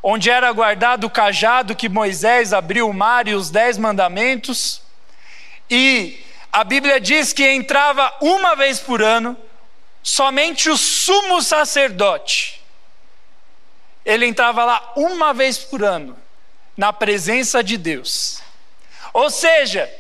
onde 0.02 0.30
era 0.30 0.52
guardado 0.52 1.06
o 1.06 1.10
cajado 1.10 1.76
que 1.76 1.90
Moisés 1.90 2.54
abriu 2.54 2.90
o 2.90 2.94
mar 2.94 3.28
e 3.28 3.36
os 3.36 3.50
dez 3.50 3.78
mandamentos. 3.78 4.82
E 5.70 6.24
a 6.52 6.64
Bíblia 6.64 7.00
diz 7.00 7.34
que 7.34 7.48
entrava 7.48 8.12
uma 8.22 8.56
vez 8.56 8.80
por 8.80 9.02
ano 9.02 9.38
somente 10.02 10.70
o 10.70 10.78
sumo 10.78 11.42
sacerdote. 11.42 12.62
Ele 14.04 14.26
entrava 14.26 14.66
lá 14.66 14.94
uma 14.96 15.34
vez 15.34 15.58
por 15.60 15.84
ano, 15.84 16.18
na 16.76 16.92
presença 16.92 17.64
de 17.64 17.78
Deus. 17.78 18.42
Ou 19.14 19.30
seja, 19.30 19.92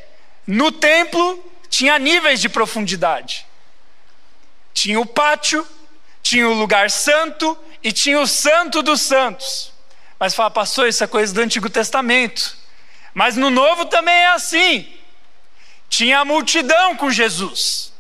no 0.48 0.72
templo 0.72 1.44
tinha 1.70 2.00
níveis 2.00 2.42
de 2.42 2.50
profundidade. 2.50 3.46
Tinha 4.74 5.00
o 5.00 5.06
pátio, 5.06 5.66
tinha 6.22 6.48
o 6.48 6.54
lugar 6.54 6.90
santo 6.90 7.58
e 7.84 7.92
tinha 7.92 8.20
o 8.20 8.28
santo 8.28 8.82
dos 8.82 9.02
santos. 9.02 9.72
Mas 10.20 10.36
fala, 10.36 10.52
pastor, 10.52 10.88
isso 10.88 11.04
é 11.04 11.08
coisa 11.08 11.34
do 11.34 11.42
Antigo 11.42 11.70
Testamento. 11.70 12.58
Mas 13.14 13.36
no 13.38 13.50
Novo 13.50 13.86
também 13.86 14.14
é 14.14 14.28
assim. 14.28 14.92
Tinha 15.88 16.20
a 16.20 16.26
multidão 16.26 16.96
com 16.96 17.10
Jesus. 17.10 17.94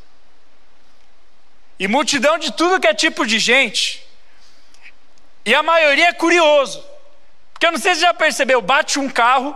E 1.79 1.87
multidão 1.87 2.37
de 2.37 2.51
tudo 2.51 2.79
que 2.79 2.87
é 2.87 2.93
tipo 2.93 3.25
de 3.25 3.39
gente. 3.39 4.05
E 5.45 5.55
a 5.55 5.63
maioria 5.63 6.09
é 6.09 6.13
curioso. 6.13 6.83
Porque 7.53 7.65
eu 7.65 7.71
não 7.71 7.79
sei 7.79 7.93
se 7.93 8.01
você 8.01 8.05
já 8.05 8.13
percebeu, 8.13 8.61
bate 8.61 8.99
um 8.99 9.09
carro, 9.09 9.55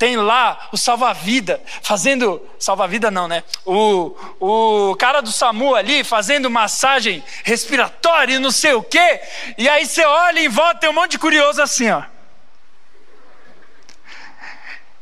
tem 0.00 0.16
lá 0.16 0.58
o 0.72 0.78
salva-vida 0.78 1.62
fazendo. 1.82 2.40
Salva-vida 2.58 3.10
não, 3.10 3.28
né? 3.28 3.44
O, 3.66 4.16
o 4.40 4.96
cara 4.96 5.20
do 5.20 5.30
SAMU 5.30 5.74
ali 5.74 6.02
fazendo 6.02 6.48
massagem 6.48 7.22
respiratória 7.44 8.36
e 8.36 8.38
não 8.38 8.50
sei 8.50 8.72
o 8.72 8.82
quê. 8.82 9.20
E 9.58 9.68
aí 9.68 9.84
você 9.84 10.02
olha 10.02 10.40
em 10.40 10.48
volta, 10.48 10.80
tem 10.80 10.88
um 10.88 10.94
monte 10.94 11.12
de 11.12 11.18
curioso 11.18 11.60
assim, 11.60 11.90
ó. 11.90 12.02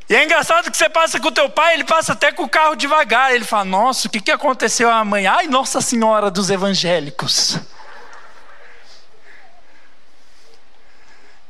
E 0.09 0.17
é 0.17 0.25
engraçado 0.25 0.69
que 0.69 0.77
você 0.77 0.89
passa 0.89 1.21
com 1.21 1.29
o 1.29 1.33
teu 1.33 1.49
pai, 1.49 1.75
ele 1.75 1.85
passa 1.85 2.15
até 2.15 2.33
com 2.33 2.43
o 2.43 2.49
carro 2.49 2.75
devagar. 2.75 3.33
Ele 3.33 3.45
fala: 3.45 3.67
Nossa, 3.67 4.09
o 4.09 4.11
que, 4.11 4.21
que 4.21 4.33
aconteceu 4.33 4.91
amanhã? 4.91 5.35
Ai, 5.37 5.47
Nossa 5.47 5.81
Senhora 5.81 6.29
dos 6.29 6.51
Evangélicos. 6.51 7.61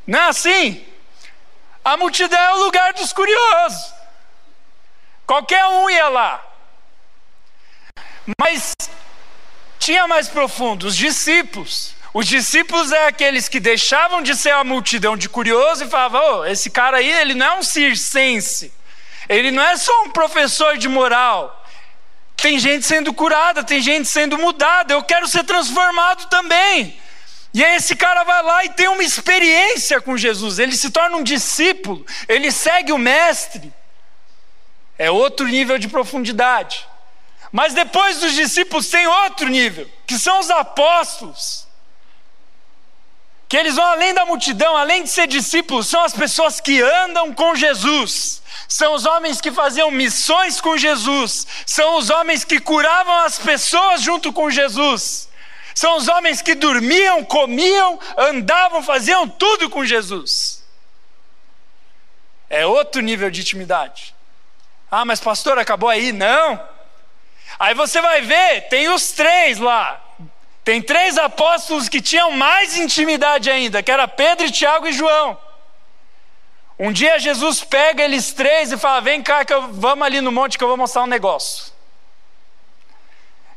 Não 0.06 0.18
é 0.18 0.28
assim? 0.28 0.84
A 1.84 1.96
multidão 1.96 2.38
é 2.38 2.54
o 2.54 2.64
lugar 2.64 2.92
dos 2.92 3.12
curiosos. 3.12 3.92
Qualquer 5.26 5.64
um 5.66 5.90
ia 5.90 6.08
lá. 6.08 6.44
Mas 8.40 8.74
tinha 9.78 10.06
mais 10.06 10.28
profundo, 10.28 10.86
os 10.86 10.96
discípulos. 10.96 11.94
Os 12.12 12.26
discípulos 12.26 12.92
é 12.92 13.06
aqueles 13.06 13.48
que 13.48 13.60
deixavam 13.60 14.22
de 14.22 14.34
ser 14.34 14.50
a 14.50 14.64
multidão 14.64 15.16
de 15.16 15.28
curiosos 15.28 15.86
e 15.86 15.90
falavam: 15.90 16.40
oh, 16.40 16.44
esse 16.44 16.70
cara 16.70 16.98
aí, 16.98 17.10
ele 17.10 17.34
não 17.34 17.46
é 17.46 17.58
um 17.58 17.62
circense, 17.62 18.72
ele 19.28 19.50
não 19.50 19.62
é 19.62 19.76
só 19.76 20.02
um 20.02 20.10
professor 20.10 20.76
de 20.76 20.88
moral. 20.88 21.54
Tem 22.36 22.58
gente 22.58 22.86
sendo 22.86 23.12
curada, 23.12 23.64
tem 23.64 23.80
gente 23.80 24.08
sendo 24.08 24.38
mudada, 24.38 24.94
eu 24.94 25.02
quero 25.02 25.26
ser 25.26 25.44
transformado 25.44 26.28
também. 26.28 26.98
E 27.54 27.64
aí 27.64 27.76
esse 27.76 27.96
cara 27.96 28.24
vai 28.24 28.42
lá 28.42 28.64
e 28.64 28.70
tem 28.70 28.88
uma 28.88 29.02
experiência 29.02 30.00
com 30.00 30.16
Jesus, 30.16 30.58
ele 30.58 30.76
se 30.76 30.90
torna 30.90 31.16
um 31.16 31.22
discípulo, 31.22 32.04
ele 32.28 32.52
segue 32.52 32.92
o 32.92 32.98
mestre. 32.98 33.72
É 34.98 35.10
outro 35.10 35.46
nível 35.46 35.78
de 35.78 35.88
profundidade. 35.88 36.86
Mas 37.50 37.72
depois 37.72 38.18
dos 38.18 38.34
discípulos 38.34 38.88
tem 38.88 39.06
outro 39.06 39.48
nível, 39.48 39.88
que 40.06 40.18
são 40.18 40.40
os 40.40 40.50
apóstolos. 40.50 41.66
Que 43.48 43.56
eles 43.56 43.76
vão 43.76 43.84
além 43.84 44.12
da 44.12 44.26
multidão, 44.26 44.76
além 44.76 45.02
de 45.02 45.08
ser 45.08 45.26
discípulos, 45.26 45.86
são 45.86 46.04
as 46.04 46.12
pessoas 46.12 46.60
que 46.60 46.82
andam 46.82 47.32
com 47.32 47.54
Jesus, 47.54 48.42
são 48.68 48.92
os 48.92 49.06
homens 49.06 49.40
que 49.40 49.50
faziam 49.50 49.90
missões 49.90 50.60
com 50.60 50.76
Jesus, 50.76 51.46
são 51.64 51.96
os 51.96 52.10
homens 52.10 52.44
que 52.44 52.60
curavam 52.60 53.14
as 53.20 53.38
pessoas 53.38 54.02
junto 54.02 54.30
com 54.34 54.50
Jesus, 54.50 55.27
são 55.78 55.96
os 55.96 56.08
homens 56.08 56.42
que 56.42 56.56
dormiam, 56.56 57.24
comiam, 57.24 58.00
andavam, 58.16 58.82
faziam 58.82 59.28
tudo 59.28 59.70
com 59.70 59.84
Jesus. 59.84 60.66
É 62.50 62.66
outro 62.66 63.00
nível 63.00 63.30
de 63.30 63.42
intimidade. 63.42 64.12
Ah, 64.90 65.04
mas 65.04 65.20
pastor, 65.20 65.56
acabou 65.56 65.88
aí? 65.88 66.10
Não. 66.10 66.60
Aí 67.60 67.74
você 67.74 68.00
vai 68.00 68.22
ver, 68.22 68.62
tem 68.62 68.88
os 68.88 69.12
três 69.12 69.58
lá, 69.58 70.04
tem 70.64 70.82
três 70.82 71.16
apóstolos 71.16 71.88
que 71.88 72.02
tinham 72.02 72.32
mais 72.32 72.76
intimidade 72.76 73.48
ainda, 73.48 73.80
que 73.80 73.92
era 73.92 74.08
Pedro, 74.08 74.50
Tiago 74.50 74.88
e 74.88 74.92
João. 74.92 75.38
Um 76.76 76.90
dia 76.90 77.20
Jesus 77.20 77.62
pega 77.62 78.02
eles 78.02 78.32
três 78.32 78.72
e 78.72 78.76
fala: 78.76 79.00
Vem 79.00 79.22
cá, 79.22 79.44
que 79.44 79.54
eu, 79.54 79.72
vamos 79.74 80.04
ali 80.04 80.20
no 80.20 80.32
monte 80.32 80.58
que 80.58 80.64
eu 80.64 80.68
vou 80.68 80.76
mostrar 80.76 81.04
um 81.04 81.06
negócio. 81.06 81.72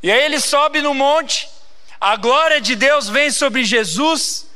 E 0.03 0.11
aí 0.11 0.21
ele 0.21 0.39
sobe 0.39 0.83
no 0.83 0.93
monte, 0.93 1.49
a 2.01 2.15
glória 2.15 2.59
de 2.59 2.75
Deus 2.75 3.07
vem 3.07 3.29
sobre 3.29 3.63
Jesus, 3.63 4.47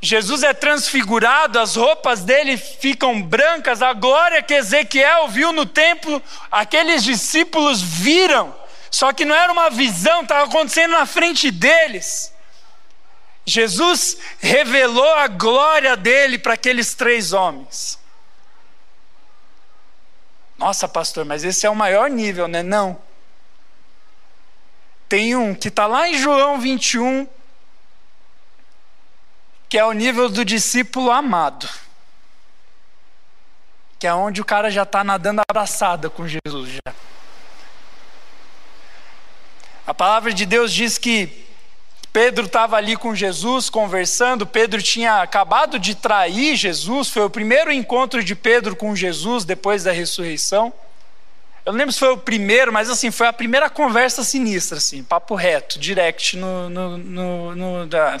Jesus 0.00 0.42
é 0.42 0.52
transfigurado, 0.52 1.60
as 1.60 1.76
roupas 1.76 2.24
dele 2.24 2.56
ficam 2.56 3.22
brancas, 3.22 3.80
a 3.80 3.92
glória 3.92 4.42
que 4.42 4.52
Ezequiel 4.52 5.28
viu 5.28 5.52
no 5.52 5.64
templo, 5.64 6.20
aqueles 6.50 7.04
discípulos 7.04 7.80
viram. 7.80 8.52
Só 8.90 9.12
que 9.12 9.24
não 9.24 9.34
era 9.34 9.52
uma 9.52 9.70
visão, 9.70 10.22
estava 10.22 10.44
acontecendo 10.44 10.90
na 10.90 11.06
frente 11.06 11.52
deles. 11.52 12.34
Jesus 13.46 14.18
revelou 14.40 15.14
a 15.14 15.28
glória 15.28 15.96
dele 15.96 16.36
para 16.36 16.54
aqueles 16.54 16.94
três 16.94 17.32
homens. 17.32 17.96
Nossa, 20.58 20.88
pastor, 20.88 21.24
mas 21.24 21.44
esse 21.44 21.64
é 21.64 21.70
o 21.70 21.76
maior 21.76 22.10
nível, 22.10 22.48
né? 22.48 22.62
Não. 22.62 23.00
Tem 25.12 25.36
um 25.36 25.54
que 25.54 25.68
está 25.68 25.86
lá 25.86 26.08
em 26.08 26.14
João 26.16 26.58
21, 26.58 27.28
que 29.68 29.76
é 29.76 29.84
o 29.84 29.92
nível 29.92 30.30
do 30.30 30.42
discípulo 30.42 31.10
amado. 31.10 31.68
Que 33.98 34.06
é 34.06 34.14
onde 34.14 34.40
o 34.40 34.44
cara 34.46 34.70
já 34.70 34.84
está 34.84 35.04
nadando 35.04 35.42
abraçada 35.46 36.08
com 36.08 36.26
Jesus. 36.26 36.78
Já. 36.86 36.94
A 39.86 39.92
palavra 39.92 40.32
de 40.32 40.46
Deus 40.46 40.72
diz 40.72 40.96
que 40.96 41.46
Pedro 42.10 42.46
estava 42.46 42.76
ali 42.76 42.96
com 42.96 43.14
Jesus 43.14 43.68
conversando. 43.68 44.46
Pedro 44.46 44.80
tinha 44.80 45.20
acabado 45.20 45.78
de 45.78 45.94
trair 45.94 46.56
Jesus, 46.56 47.10
foi 47.10 47.24
o 47.24 47.28
primeiro 47.28 47.70
encontro 47.70 48.24
de 48.24 48.34
Pedro 48.34 48.74
com 48.74 48.96
Jesus 48.96 49.44
depois 49.44 49.84
da 49.84 49.92
ressurreição. 49.92 50.72
Eu 51.64 51.72
não 51.72 51.78
lembro 51.78 51.92
se 51.92 51.98
foi 52.00 52.10
o 52.10 52.18
primeiro, 52.18 52.72
mas 52.72 52.90
assim, 52.90 53.10
foi 53.10 53.28
a 53.28 53.32
primeira 53.32 53.70
conversa 53.70 54.24
sinistra, 54.24 54.78
assim, 54.78 55.02
papo 55.04 55.34
reto, 55.34 55.78
direct 55.78 56.36
no. 56.36 56.68
no, 56.68 56.98
no, 56.98 57.54
no 57.54 57.86
da, 57.86 58.20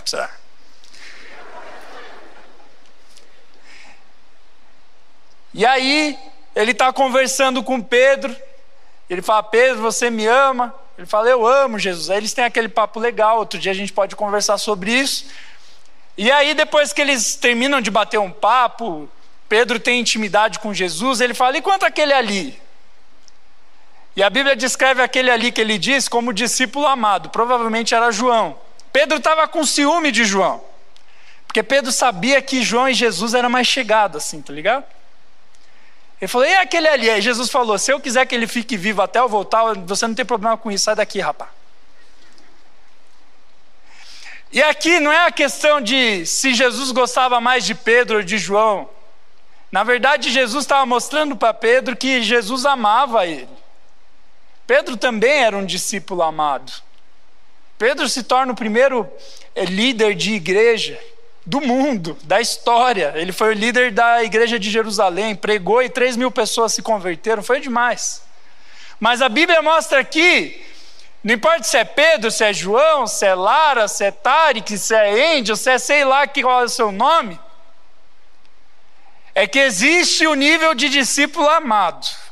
E 5.54 5.66
aí, 5.66 6.18
ele 6.54 6.70
está 6.70 6.92
conversando 6.92 7.62
com 7.62 7.82
Pedro, 7.82 8.34
ele 9.10 9.20
fala: 9.20 9.42
Pedro, 9.42 9.82
você 9.82 10.08
me 10.08 10.26
ama? 10.26 10.74
Ele 10.96 11.06
fala, 11.06 11.28
eu 11.28 11.46
amo 11.46 11.78
Jesus. 11.78 12.10
Aí 12.10 12.18
eles 12.18 12.32
têm 12.32 12.44
aquele 12.44 12.68
papo 12.68 13.00
legal, 13.00 13.38
outro 13.38 13.58
dia 13.58 13.72
a 13.72 13.74
gente 13.74 13.92
pode 13.92 14.14
conversar 14.14 14.56
sobre 14.58 14.92
isso. 14.92 15.26
E 16.16 16.30
aí, 16.30 16.54
depois 16.54 16.92
que 16.92 17.00
eles 17.00 17.34
terminam 17.34 17.80
de 17.80 17.90
bater 17.90 18.18
um 18.18 18.30
papo, 18.30 19.08
Pedro 19.48 19.80
tem 19.80 20.00
intimidade 20.00 20.58
com 20.58 20.72
Jesus, 20.72 21.20
ele 21.20 21.34
fala, 21.34 21.56
e 21.56 21.62
quanto 21.62 21.84
aquele 21.84 22.12
ali? 22.12 22.60
E 24.14 24.22
a 24.22 24.28
Bíblia 24.28 24.54
descreve 24.54 25.02
aquele 25.02 25.30
ali 25.30 25.50
que 25.50 25.60
ele 25.60 25.78
diz 25.78 26.08
como 26.08 26.32
discípulo 26.32 26.86
amado, 26.86 27.30
provavelmente 27.30 27.94
era 27.94 28.12
João. 28.12 28.58
Pedro 28.92 29.18
estava 29.18 29.48
com 29.48 29.64
ciúme 29.64 30.12
de 30.12 30.24
João, 30.24 30.62
porque 31.46 31.62
Pedro 31.62 31.90
sabia 31.90 32.42
que 32.42 32.62
João 32.62 32.88
e 32.88 32.94
Jesus 32.94 33.32
eram 33.32 33.48
mais 33.48 33.66
chegados, 33.66 34.22
assim, 34.22 34.42
tá 34.42 34.52
ligado? 34.52 34.84
Ele 36.20 36.28
falou: 36.28 36.46
e 36.46 36.54
aquele 36.54 36.88
ali? 36.88 37.10
Aí 37.10 37.22
Jesus 37.22 37.50
falou: 37.50 37.78
se 37.78 37.90
eu 37.90 37.98
quiser 37.98 38.26
que 38.26 38.34
ele 38.34 38.46
fique 38.46 38.76
vivo 38.76 39.00
até 39.00 39.18
eu 39.18 39.28
voltar, 39.28 39.74
você 39.78 40.06
não 40.06 40.14
tem 40.14 40.24
problema 40.24 40.56
com 40.56 40.70
isso, 40.70 40.84
sai 40.84 40.94
daqui, 40.94 41.18
rapaz. 41.18 41.50
E 44.52 44.62
aqui 44.62 45.00
não 45.00 45.10
é 45.10 45.26
a 45.26 45.32
questão 45.32 45.80
de 45.80 46.26
se 46.26 46.52
Jesus 46.52 46.92
gostava 46.92 47.40
mais 47.40 47.64
de 47.64 47.74
Pedro 47.74 48.18
ou 48.18 48.22
de 48.22 48.36
João. 48.36 48.88
Na 49.72 49.82
verdade, 49.82 50.30
Jesus 50.30 50.64
estava 50.64 50.84
mostrando 50.84 51.34
para 51.34 51.54
Pedro 51.54 51.96
que 51.96 52.22
Jesus 52.22 52.66
amava 52.66 53.26
ele. 53.26 53.48
Pedro 54.72 54.96
também 54.96 55.44
era 55.44 55.54
um 55.54 55.66
discípulo 55.66 56.22
amado. 56.22 56.72
Pedro 57.76 58.08
se 58.08 58.22
torna 58.22 58.52
o 58.52 58.56
primeiro 58.56 59.06
eh, 59.54 59.66
líder 59.66 60.14
de 60.14 60.32
igreja 60.32 60.98
do 61.44 61.60
mundo, 61.60 62.16
da 62.22 62.40
história. 62.40 63.12
Ele 63.14 63.32
foi 63.32 63.50
o 63.50 63.52
líder 63.52 63.92
da 63.92 64.24
igreja 64.24 64.58
de 64.58 64.70
Jerusalém, 64.70 65.36
pregou 65.36 65.82
e 65.82 65.90
3 65.90 66.16
mil 66.16 66.30
pessoas 66.30 66.72
se 66.72 66.80
converteram, 66.80 67.42
foi 67.42 67.60
demais. 67.60 68.22
Mas 68.98 69.20
a 69.20 69.28
Bíblia 69.28 69.60
mostra 69.60 70.00
aqui, 70.00 70.64
não 71.22 71.34
importa 71.34 71.64
se 71.64 71.76
é 71.76 71.84
Pedro, 71.84 72.30
se 72.30 72.42
é 72.42 72.54
João, 72.54 73.06
se 73.06 73.26
é 73.26 73.34
Lara, 73.34 73.86
se 73.88 74.06
é 74.06 74.10
Tarek, 74.10 74.78
se 74.78 74.94
é 74.94 75.36
Angel, 75.36 75.54
se 75.54 75.70
é 75.70 75.76
sei 75.76 76.02
lá 76.02 76.26
qual 76.26 76.62
é 76.62 76.64
o 76.64 76.68
seu 76.70 76.90
nome, 76.90 77.38
é 79.34 79.46
que 79.46 79.58
existe 79.58 80.26
o 80.26 80.34
nível 80.34 80.72
de 80.72 80.88
discípulo 80.88 81.46
amado. 81.46 82.31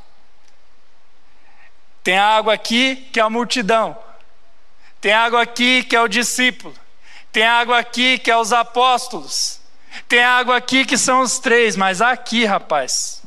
Tem 2.03 2.19
água 2.19 2.55
aqui 2.55 2.97
que 3.13 3.21
é 3.21 3.23
a 3.23 3.31
multidão. 3.31 3.97
Tem 5.01 5.13
água 5.13 5.43
aqui 5.43 5.83
que 5.83 5.97
é 5.97 6.01
o 6.01 6.09
discípulo. 6.09 6.75
Tem 7.33 7.45
água 7.45 7.79
aqui 7.79 8.19
que 8.19 8.31
é 8.31 8.37
os 8.37 8.53
apóstolos. 8.53 9.61
Tem 10.09 10.23
água 10.23 10.57
aqui 10.57 10.85
que 10.85 10.97
são 10.97 11.21
os 11.21 11.39
três, 11.39 11.77
mas 11.77 12.01
aqui, 12.01 12.45
rapaz, 12.45 13.23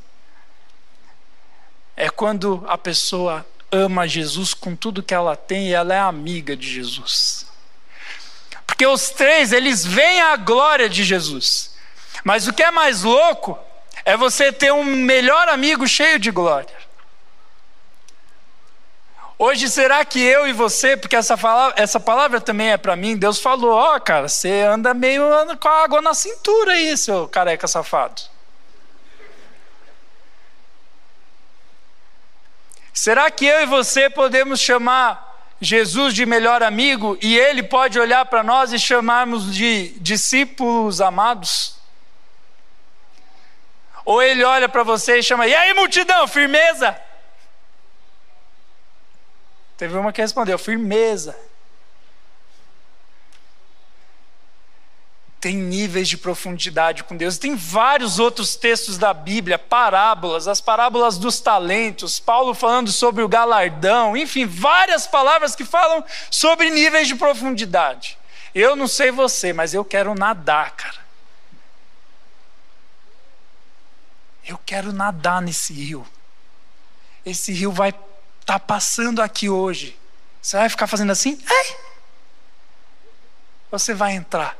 é 1.95 2.09
quando 2.09 2.63
a 2.67 2.77
pessoa 2.77 3.45
ama 3.71 4.07
Jesus 4.07 4.53
com 4.53 4.75
tudo 4.75 5.03
que 5.03 5.13
ela 5.13 5.35
tem 5.35 5.69
e 5.69 5.73
ela 5.73 5.93
é 5.93 5.99
amiga 5.99 6.55
de 6.55 6.69
Jesus. 6.69 7.45
Porque 8.65 8.85
os 8.85 9.09
três, 9.09 9.51
eles 9.51 9.85
veem 9.85 10.21
a 10.21 10.35
glória 10.35 10.89
de 10.89 11.03
Jesus. 11.03 11.75
Mas 12.23 12.47
o 12.47 12.53
que 12.53 12.63
é 12.63 12.71
mais 12.71 13.03
louco 13.03 13.57
é 14.05 14.15
você 14.17 14.51
ter 14.51 14.71
um 14.71 14.83
melhor 14.83 15.47
amigo 15.49 15.87
cheio 15.87 16.19
de 16.19 16.31
glória. 16.31 16.82
Hoje, 19.37 19.67
será 19.67 20.05
que 20.05 20.19
eu 20.21 20.47
e 20.47 20.53
você, 20.53 20.95
porque 20.95 21.15
essa 21.15 21.35
palavra, 21.35 21.81
essa 21.81 21.99
palavra 21.99 22.39
também 22.39 22.71
é 22.71 22.77
para 22.77 22.95
mim, 22.95 23.17
Deus 23.17 23.39
falou: 23.39 23.71
Ó, 23.71 23.95
oh, 23.95 24.01
cara, 24.01 24.29
você 24.29 24.61
anda 24.61 24.93
meio 24.93 25.23
com 25.59 25.67
a 25.67 25.83
água 25.83 26.01
na 26.01 26.13
cintura 26.13 26.73
aí, 26.73 26.95
seu 26.95 27.27
careca 27.27 27.67
safado. 27.67 28.21
Será 32.93 33.29
que 33.31 33.45
eu 33.45 33.63
e 33.63 33.65
você 33.65 34.07
podemos 34.07 34.59
chamar 34.59 35.31
Jesus 35.59 36.13
de 36.13 36.25
melhor 36.27 36.61
amigo 36.61 37.17
e 37.21 37.37
ele 37.37 37.63
pode 37.63 37.99
olhar 37.99 38.25
para 38.25 38.43
nós 38.43 38.71
e 38.71 38.77
chamarmos 38.77 39.53
de 39.53 39.89
discípulos 39.99 41.01
amados? 41.01 41.75
Ou 44.05 44.21
ele 44.21 44.43
olha 44.43 44.69
para 44.69 44.83
você 44.83 45.17
e 45.17 45.23
chama: 45.23 45.47
E 45.47 45.55
aí, 45.55 45.73
multidão, 45.73 46.27
firmeza? 46.27 46.95
Teve 49.77 49.97
uma 49.97 50.13
que 50.13 50.21
respondeu: 50.21 50.57
firmeza. 50.57 51.37
Tem 55.39 55.57
níveis 55.57 56.07
de 56.07 56.17
profundidade 56.17 57.03
com 57.03 57.17
Deus. 57.17 57.37
Tem 57.37 57.53
vários 57.53 58.17
outros 58.17 58.55
textos 58.55 58.97
da 58.97 59.13
Bíblia, 59.13 59.59
parábolas, 59.59 60.47
as 60.47 60.61
parábolas 60.61 61.17
dos 61.17 61.41
talentos, 61.41 62.17
Paulo 62.17 62.53
falando 62.53 62.89
sobre 62.93 63.21
o 63.21 63.27
galardão, 63.27 64.15
enfim, 64.15 64.45
várias 64.45 65.05
palavras 65.05 65.53
que 65.53 65.65
falam 65.65 66.01
sobre 66.31 66.69
níveis 66.69 67.09
de 67.09 67.15
profundidade. 67.15 68.17
Eu 68.55 68.73
não 68.73 68.87
sei 68.87 69.11
você, 69.11 69.51
mas 69.51 69.73
eu 69.73 69.83
quero 69.83 70.15
nadar, 70.15 70.71
cara. 70.71 71.03
Eu 74.47 74.57
quero 74.65 74.93
nadar 74.93 75.41
nesse 75.41 75.73
rio. 75.73 76.07
Esse 77.25 77.51
rio 77.51 77.71
vai 77.71 77.93
está 78.43 78.59
passando 78.59 79.21
aqui 79.21 79.49
hoje, 79.49 79.97
você 80.41 80.57
vai 80.57 80.69
ficar 80.69 80.85
fazendo 80.85 81.11
assim? 81.11 81.41
Ei! 81.49 81.75
Você 83.71 83.93
vai 83.93 84.11
entrar. 84.11 84.57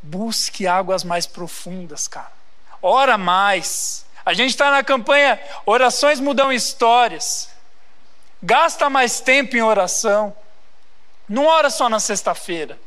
Busque 0.00 0.66
águas 0.66 1.02
mais 1.04 1.26
profundas, 1.26 2.06
cara. 2.08 2.32
Ora 2.80 3.18
mais. 3.18 4.06
A 4.24 4.32
gente 4.32 4.50
está 4.50 4.70
na 4.70 4.82
campanha 4.84 5.40
Orações 5.66 6.20
Mudam 6.20 6.52
Histórias. 6.52 7.50
Gasta 8.40 8.88
mais 8.88 9.20
tempo 9.20 9.56
em 9.56 9.62
oração. 9.62 10.34
Não 11.28 11.46
ora 11.46 11.68
só 11.68 11.88
na 11.88 11.98
sexta-feira. 12.00 12.78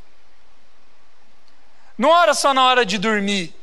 Não 1.97 2.09
ora 2.09 2.33
só 2.33 2.53
na 2.53 2.65
hora 2.65 2.85
de 2.85 2.97
dormir 2.97 3.53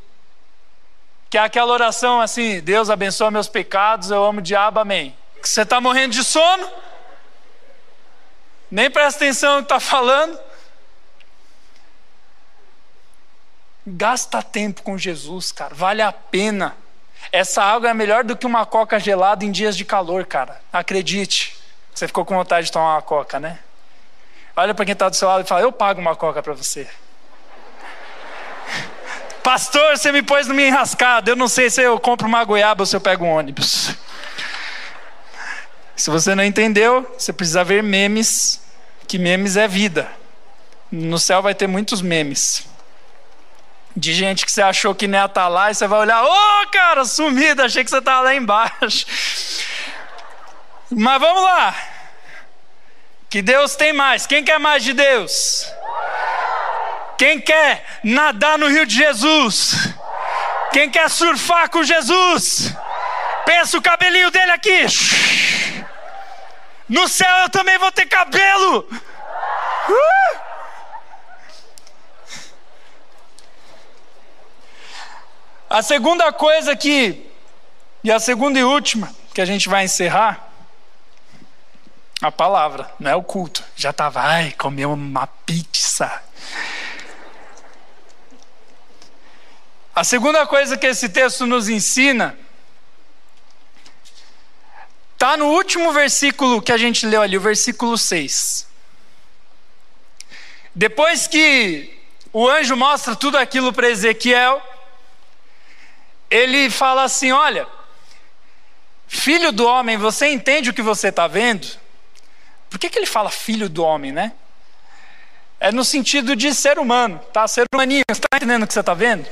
que 1.33 1.39
é 1.39 1.41
aquela 1.41 1.73
oração 1.73 2.21
assim: 2.21 2.61
Deus 2.61 2.91
abençoa 2.91 3.31
meus 3.31 3.49
pecados, 3.49 4.11
eu 4.11 4.23
amo 4.23 4.41
o 4.41 4.43
diabo, 4.43 4.79
amém. 4.79 5.17
Que 5.41 5.49
você 5.49 5.63
está 5.63 5.81
morrendo 5.81 6.13
de 6.13 6.23
sono, 6.23 6.71
nem 8.71 8.91
presta 8.91 9.25
atenção 9.25 9.57
no 9.57 9.63
que 9.63 9.65
está 9.65 9.81
falando. 9.81 10.39
Gasta 13.87 14.43
tempo 14.43 14.83
com 14.83 14.99
Jesus, 14.99 15.51
cara, 15.51 15.75
vale 15.75 16.03
a 16.03 16.13
pena. 16.13 16.77
Essa 17.33 17.63
água 17.63 17.89
é 17.89 17.95
melhor 17.95 18.25
do 18.25 18.37
que 18.37 18.45
uma 18.45 18.67
coca 18.67 19.01
gelada 19.01 19.43
em 19.43 19.51
dias 19.51 19.75
de 19.75 19.87
calor, 19.87 20.27
cara. 20.27 20.61
Acredite. 20.71 21.59
Você 21.95 22.07
ficou 22.07 22.27
com 22.27 22.35
vontade 22.35 22.67
de 22.67 22.73
tomar 22.73 22.97
uma 22.97 23.03
coca, 23.03 23.41
né? 23.41 23.59
Olha 24.55 24.75
para 24.75 24.85
quem 24.85 24.93
está 24.93 25.09
do 25.09 25.17
seu 25.17 25.29
lado 25.29 25.47
e 25.47 25.49
fala: 25.49 25.63
Eu 25.63 25.73
pago 25.73 25.99
uma 25.99 26.15
coca 26.15 26.43
para 26.43 26.53
você. 26.53 26.87
Pastor, 29.43 29.99
você 29.99 30.13
me 30.13 30.23
pôs 30.23 30.47
numa 30.47 30.63
enrascada. 30.63 31.31
Eu 31.31 31.37
não 31.37 31.49
sei 31.49 31.69
se 31.69 31.83
eu 31.83 31.99
compro 31.99 32.29
uma 32.29 32.45
goiaba 32.45 32.83
ou 32.83 32.87
se 32.87 32.95
eu 32.95 33.01
pego 33.01 33.25
um 33.25 33.31
ônibus. 33.31 33.91
Se 35.97 36.11
você 36.11 36.35
não 36.35 36.45
entendeu, 36.45 37.13
você 37.19 37.33
precisa 37.33 37.63
ver 37.63 37.83
memes, 37.83 38.61
que 39.07 39.19
memes 39.19 39.57
é 39.57 39.67
vida. 39.69 40.11
No 40.91 41.19
céu 41.19 41.43
vai 41.43 41.55
ter 41.55 41.67
muitos 41.67 42.01
memes. 42.01 42.67
De 43.97 44.15
gente 44.15 44.47
que 44.47 44.53
você 44.53 44.63
achou 44.63 44.95
que 44.95 45.07
nem 45.07 45.21
ia 45.21 45.27
estar 45.27 45.43
tá 45.43 45.49
lá 45.49 45.71
e 45.71 45.75
você 45.75 45.87
vai 45.87 46.01
olhar, 46.01 46.25
ô 46.25 46.29
oh, 46.29 46.67
cara, 46.71 47.05
sumida, 47.05 47.65
achei 47.65 47.85
que 47.85 47.91
você 47.91 47.99
estava 47.99 48.23
lá 48.23 48.35
embaixo. 48.35 49.07
Mas 50.91 51.21
vamos 51.21 51.43
lá. 51.43 51.77
Que 53.29 53.43
Deus 53.43 53.75
tem 53.77 53.93
mais. 53.93 54.27
Quem 54.27 54.45
quer 54.45 54.59
mais 54.59 54.85
de 54.85 54.93
Deus? 54.93 55.67
Quem 57.23 57.41
quer 57.41 57.85
nadar 58.03 58.59
no 58.59 58.67
rio 58.67 58.85
de 58.85 58.97
Jesus? 58.97 59.95
Quem 60.73 60.91
quer 60.91 61.09
surfar 61.09 61.71
com 61.71 61.85
Jesus? 61.85 62.75
Pensa 63.47 63.79
o 63.79 63.81
cabelinho 63.81 64.29
dele 64.33 64.51
aqui. 64.51 64.87
No 66.89 67.07
céu 67.07 67.33
eu 67.45 67.49
também 67.49 67.79
vou 67.79 67.93
ter 67.93 68.07
cabelo. 68.07 68.89
Uh! 69.89 70.39
A 75.71 75.81
segunda 75.81 76.33
coisa 76.33 76.75
que, 76.75 77.25
e 78.03 78.11
a 78.11 78.19
segunda 78.19 78.59
e 78.59 78.65
última, 78.65 79.09
que 79.33 79.41
a 79.41 79.45
gente 79.45 79.69
vai 79.69 79.85
encerrar, 79.85 80.51
a 82.21 82.33
palavra, 82.33 82.91
não 82.99 83.13
é 83.13 83.15
o 83.15 83.23
culto. 83.23 83.63
Já 83.77 83.91
estava, 83.91 84.23
ai, 84.23 84.51
comeu 84.59 84.93
uma 84.93 85.29
pizza. 85.29 86.21
A 89.95 90.05
segunda 90.05 90.47
coisa 90.47 90.79
que 90.79 90.87
esse 90.87 91.11
texto 91.11 91.47
nos 91.47 91.69
ensina 91.69 92.39
está 95.13 95.37
no 95.37 95.49
último 95.49 95.93
versículo 95.93 96.63
que 96.63 96.73
a 96.73 96.79
gente 96.79 97.07
leu 97.07 97.21
ali, 97.21 97.37
o 97.37 97.41
versículo 97.41 97.99
6. 97.99 98.67
Depois 100.75 101.27
que 101.27 101.95
o 102.33 102.49
anjo 102.49 102.75
mostra 102.75 103.15
tudo 103.15 103.37
aquilo 103.37 103.71
para 103.71 103.91
Ezequiel, 103.91 104.63
ele 106.31 106.71
fala 106.71 107.05
assim: 107.05 107.31
Olha, 107.31 107.69
filho 109.07 109.53
do 109.53 109.67
homem, 109.67 109.99
você 109.99 110.29
entende 110.29 110.71
o 110.71 110.75
que 110.75 110.81
você 110.81 111.09
está 111.09 111.27
vendo? 111.27 111.69
Por 112.71 112.79
que, 112.79 112.89
que 112.89 112.99
ele 112.99 113.07
fala 113.07 113.31
filho 113.31 113.69
do 113.69 113.85
homem, 113.85 114.11
né? 114.11 114.33
É 115.61 115.71
no 115.71 115.85
sentido 115.85 116.35
de 116.35 116.55
ser 116.55 116.79
humano, 116.79 117.19
tá? 117.31 117.47
Ser 117.47 117.67
humaninho, 117.73 118.03
você 118.09 118.19
está 118.19 118.29
entendendo 118.35 118.63
o 118.63 118.67
que 118.67 118.73
você 118.73 118.81
está 118.81 118.95
vendo? 118.95 119.29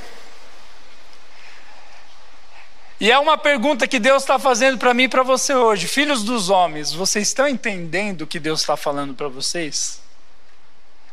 E 3.01 3.11
é 3.11 3.19
uma 3.19 3.39
pergunta 3.39 3.89
que 3.89 3.99
Deus 3.99 4.23
está 4.23 4.39
fazendo 4.39 4.77
para 4.77 4.93
mim 4.93 5.05
e 5.05 5.09
para 5.09 5.23
você 5.23 5.55
hoje. 5.55 5.89
Filhos 5.89 6.23
dos 6.23 6.51
homens, 6.51 6.93
vocês 6.93 7.29
estão 7.29 7.49
entendendo 7.49 8.23
o 8.23 8.27
que 8.27 8.39
Deus 8.39 8.61
está 8.61 8.77
falando 8.77 9.15
para 9.15 9.27
vocês? 9.27 10.03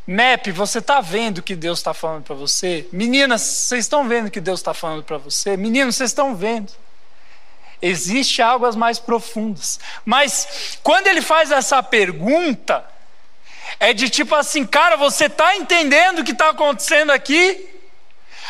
MEP, 0.05 0.51
você 0.51 0.79
está 0.79 0.99
vendo 0.99 1.37
o 1.37 1.41
que 1.41 1.55
Deus 1.55 1.79
está 1.79 1.93
falando 1.93 2.23
para 2.23 2.35
você? 2.35 2.85
Meninas, 2.91 3.41
vocês 3.41 3.85
estão 3.85 4.05
vendo 4.05 4.27
o 4.27 4.31
que 4.31 4.41
Deus 4.41 4.59
está 4.59 4.73
falando 4.73 5.01
para 5.03 5.17
você? 5.17 5.55
Meninos, 5.55 5.95
vocês 5.95 6.09
estão 6.09 6.35
vendo? 6.35 6.73
Existe 7.81 8.41
águas 8.41 8.75
mais 8.75 8.99
profundas. 8.99 9.79
Mas 10.03 10.77
quando 10.83 11.07
ele 11.07 11.21
faz 11.21 11.51
essa 11.51 11.81
pergunta, 11.81 12.83
é 13.79 13.93
de 13.93 14.09
tipo 14.09 14.35
assim, 14.35 14.65
cara, 14.65 14.97
você 14.97 15.27
está 15.27 15.55
entendendo 15.55 16.19
o 16.19 16.23
que 16.25 16.31
está 16.33 16.49
acontecendo 16.49 17.11
aqui? 17.11 17.76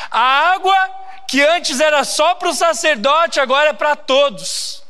A 0.10 0.52
água 0.54 0.76
que 1.28 1.42
antes 1.42 1.80
era 1.80 2.04
só 2.04 2.36
para 2.36 2.50
o 2.50 2.54
sacerdote, 2.54 3.40
agora 3.40 3.72
é 3.72 3.74
para 3.74 3.96
todos. 3.96 4.84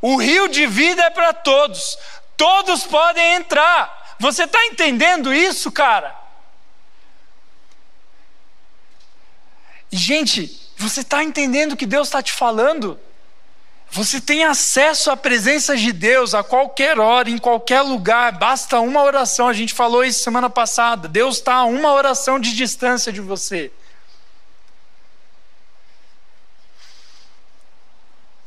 O 0.00 0.16
rio 0.16 0.48
de 0.48 0.66
vida 0.66 1.02
é 1.02 1.10
para 1.10 1.32
todos, 1.32 1.98
todos 2.36 2.84
podem 2.84 3.34
entrar. 3.34 4.16
Você 4.18 4.44
está 4.44 4.64
entendendo 4.66 5.32
isso, 5.34 5.70
cara? 5.70 6.14
Gente, 9.90 10.72
você 10.76 11.00
está 11.00 11.22
entendendo 11.22 11.72
o 11.72 11.76
que 11.76 11.86
Deus 11.86 12.08
está 12.08 12.22
te 12.22 12.32
falando? 12.32 12.98
Você 13.90 14.20
tem 14.20 14.44
acesso 14.44 15.10
à 15.10 15.16
presença 15.16 15.76
de 15.76 15.92
Deus 15.92 16.34
a 16.34 16.42
qualquer 16.42 16.98
hora, 16.98 17.30
em 17.30 17.38
qualquer 17.38 17.80
lugar, 17.80 18.32
basta 18.32 18.80
uma 18.80 19.02
oração. 19.02 19.48
A 19.48 19.52
gente 19.52 19.72
falou 19.72 20.04
isso 20.04 20.22
semana 20.22 20.50
passada. 20.50 21.08
Deus 21.08 21.36
está 21.36 21.54
a 21.54 21.64
uma 21.64 21.92
oração 21.92 22.38
de 22.38 22.54
distância 22.54 23.12
de 23.12 23.20
você. 23.20 23.72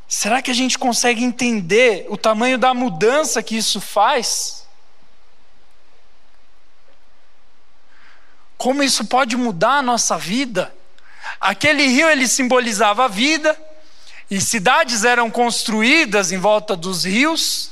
Será 0.08 0.42
que 0.42 0.50
a 0.50 0.56
gente 0.56 0.78
consegue 0.78 1.24
entender 1.24 2.06
o 2.10 2.18
tamanho 2.18 2.58
da 2.58 2.74
mudança 2.74 3.44
que 3.44 3.56
isso 3.56 3.80
faz? 3.80 4.68
Como 8.58 8.84
isso 8.84 9.06
pode 9.06 9.38
mudar 9.38 9.78
a 9.78 9.82
nossa 9.82 10.18
vida? 10.18 10.76
Aquele 11.40 11.88
rio 11.88 12.10
ele 12.10 12.28
simbolizava 12.28 13.06
a 13.06 13.08
vida, 13.08 13.58
e 14.30 14.40
cidades 14.40 15.04
eram 15.04 15.32
construídas 15.32 16.32
em 16.32 16.38
volta 16.38 16.76
dos 16.76 17.04
rios. 17.04 17.72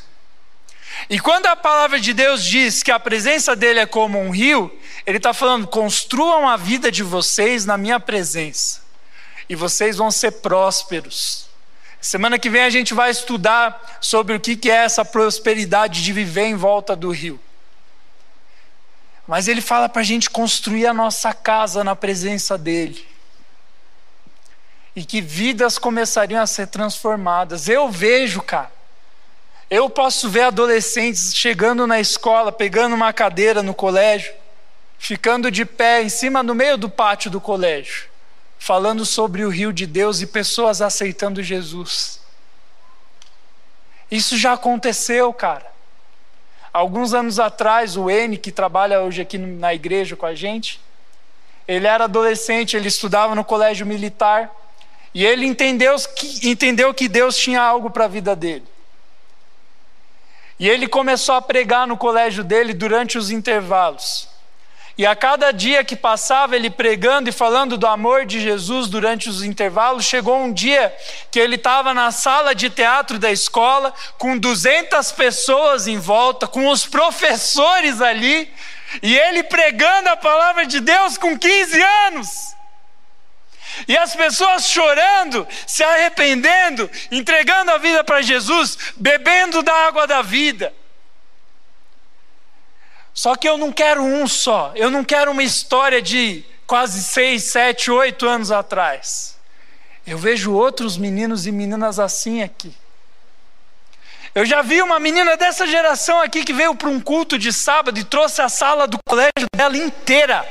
E 1.10 1.20
quando 1.20 1.46
a 1.46 1.56
palavra 1.56 2.00
de 2.00 2.14
Deus 2.14 2.44
diz 2.44 2.82
que 2.82 2.92
a 2.92 3.00
presença 3.00 3.56
dele 3.56 3.80
é 3.80 3.86
como 3.86 4.20
um 4.20 4.32
rio, 4.32 4.76
ele 5.06 5.18
está 5.18 5.34
falando: 5.34 5.68
construam 5.68 6.50
a 6.50 6.58
vida 6.58 6.92
de 6.92 7.04
vocês 7.04 7.66
na 7.66 7.78
minha 7.78 8.00
presença, 8.00 8.82
e 9.48 9.56
vocês 9.56 9.98
vão 9.98 10.10
ser 10.10 10.32
prósperos. 10.32 11.46
Semana 12.02 12.40
que 12.40 12.50
vem 12.50 12.64
a 12.64 12.70
gente 12.70 12.94
vai 12.94 13.12
estudar 13.12 14.00
sobre 14.02 14.36
o 14.36 14.40
que 14.40 14.70
é 14.70 14.76
essa 14.76 15.04
prosperidade 15.04 16.04
de 16.04 16.14
viver 16.14 16.46
em 16.46 16.56
volta 16.56 16.96
do 16.96 17.12
rio. 17.12 17.40
Mas 19.28 19.48
ele 19.48 19.62
fala 19.62 19.90
para 19.90 20.02
a 20.02 20.06
gente 20.06 20.30
construir 20.30 20.88
a 20.88 20.94
nossa 20.94 21.34
casa 21.34 21.84
na 21.84 21.96
presença 21.96 22.58
dele 22.58 23.06
e 24.98 25.06
que 25.06 25.22
vidas 25.22 25.78
começariam 25.78 26.42
a 26.42 26.48
ser 26.48 26.66
transformadas. 26.66 27.70
Eu 27.70 27.88
vejo, 27.88 28.42
cara. 28.42 28.72
Eu 29.70 29.92
posso 29.92 30.28
ver 30.28 30.42
adolescentes 30.42 31.36
chegando 31.36 31.86
na 31.86 32.00
escola, 32.00 32.52
pegando 32.52 32.96
uma 32.96 33.14
cadeira 33.14 33.62
no 33.62 33.76
colégio, 33.76 34.34
ficando 34.98 35.52
de 35.52 35.66
pé 35.66 36.02
em 36.02 36.10
cima 36.10 36.42
no 36.42 36.56
meio 36.56 36.80
do 36.80 36.90
pátio 36.90 37.30
do 37.30 37.40
colégio, 37.40 38.10
falando 38.58 39.06
sobre 39.06 39.46
o 39.46 39.50
rio 39.50 39.72
de 39.72 39.86
Deus 39.86 40.20
e 40.22 40.26
pessoas 40.26 40.82
aceitando 40.82 41.44
Jesus. 41.44 42.20
Isso 44.10 44.36
já 44.36 44.54
aconteceu, 44.54 45.32
cara. 45.32 45.68
Alguns 46.74 47.14
anos 47.14 47.40
atrás, 47.40 47.96
o 47.96 48.10
N, 48.10 48.36
que 48.36 48.52
trabalha 48.52 49.02
hoje 49.02 49.22
aqui 49.22 49.38
na 49.38 49.76
igreja 49.76 50.16
com 50.16 50.26
a 50.26 50.34
gente, 50.34 50.82
ele 51.68 51.86
era 51.86 52.06
adolescente, 52.06 52.76
ele 52.76 52.88
estudava 52.88 53.36
no 53.36 53.46
colégio 53.46 53.86
militar. 53.86 54.52
E 55.18 55.26
ele 55.26 55.48
entendeu 55.48 55.96
que, 56.16 56.48
entendeu 56.48 56.94
que 56.94 57.08
Deus 57.08 57.36
tinha 57.36 57.60
algo 57.60 57.90
para 57.90 58.06
a 58.06 58.08
vida 58.08 58.36
dele. 58.36 58.68
E 60.60 60.70
ele 60.70 60.88
começou 60.88 61.34
a 61.34 61.42
pregar 61.42 61.88
no 61.88 61.98
colégio 61.98 62.44
dele 62.44 62.72
durante 62.72 63.18
os 63.18 63.32
intervalos. 63.32 64.30
E 64.96 65.08
a 65.08 65.16
cada 65.16 65.52
dia 65.52 65.84
que 65.84 65.96
passava 65.96 66.56
ele 66.56 66.70
pregando 66.70 67.30
e 67.30 67.32
falando 67.32 67.80
do 67.80 67.88
amor 67.88 68.28
de 68.28 68.40
Jesus 68.40 68.88
durante 68.88 69.28
os 69.28 69.42
intervalos, 69.42 70.06
chegou 70.06 70.38
um 70.38 70.54
dia 70.54 70.96
que 71.32 71.40
ele 71.40 71.56
estava 71.56 71.96
na 71.96 72.12
sala 72.12 72.54
de 72.54 72.70
teatro 72.70 73.18
da 73.18 73.32
escola, 73.32 73.92
com 74.20 74.38
200 74.38 75.12
pessoas 75.14 75.88
em 75.88 75.98
volta, 75.98 76.48
com 76.48 76.68
os 76.68 76.86
professores 76.86 78.04
ali, 78.04 78.54
e 79.02 79.18
ele 79.18 79.42
pregando 79.42 80.10
a 80.10 80.16
palavra 80.16 80.68
de 80.68 80.80
Deus 80.80 81.18
com 81.18 81.36
15 81.36 81.82
anos. 82.06 82.57
E 83.88 83.98
as 83.98 84.16
pessoas 84.16 84.68
chorando, 84.70 85.48
se 85.66 85.84
arrependendo, 85.84 86.90
entregando 87.12 87.72
a 87.72 87.78
vida 87.78 88.04
para 88.04 88.22
Jesus, 88.22 88.78
bebendo 88.96 89.62
da 89.62 89.74
água 89.88 90.08
da 90.08 90.22
vida. 90.22 90.74
Só 93.14 93.36
que 93.36 93.50
eu 93.50 93.58
não 93.58 93.72
quero 93.72 94.04
um 94.04 94.28
só, 94.28 94.72
eu 94.76 94.92
não 94.92 95.04
quero 95.04 95.32
uma 95.32 95.44
história 95.44 96.02
de 96.02 96.44
quase 96.68 97.04
seis, 97.04 97.46
sete, 97.46 97.90
oito 97.90 98.28
anos 98.28 98.52
atrás. 98.52 99.38
Eu 100.06 100.18
vejo 100.18 100.54
outros 100.54 100.98
meninos 100.98 101.48
e 101.48 101.52
meninas 101.52 102.00
assim 102.00 102.44
aqui. 102.44 102.74
Eu 104.36 104.46
já 104.46 104.62
vi 104.62 104.84
uma 104.84 105.00
menina 105.00 105.36
dessa 105.36 105.66
geração 105.66 106.22
aqui 106.22 106.44
que 106.44 106.54
veio 106.54 106.76
para 106.76 106.90
um 106.90 107.00
culto 107.00 107.40
de 107.40 107.52
sábado 107.52 108.00
e 108.00 108.04
trouxe 108.04 108.40
a 108.40 108.48
sala 108.48 108.88
do 108.88 109.00
colégio 109.04 109.48
dela 109.56 109.76
inteira. 109.76 110.48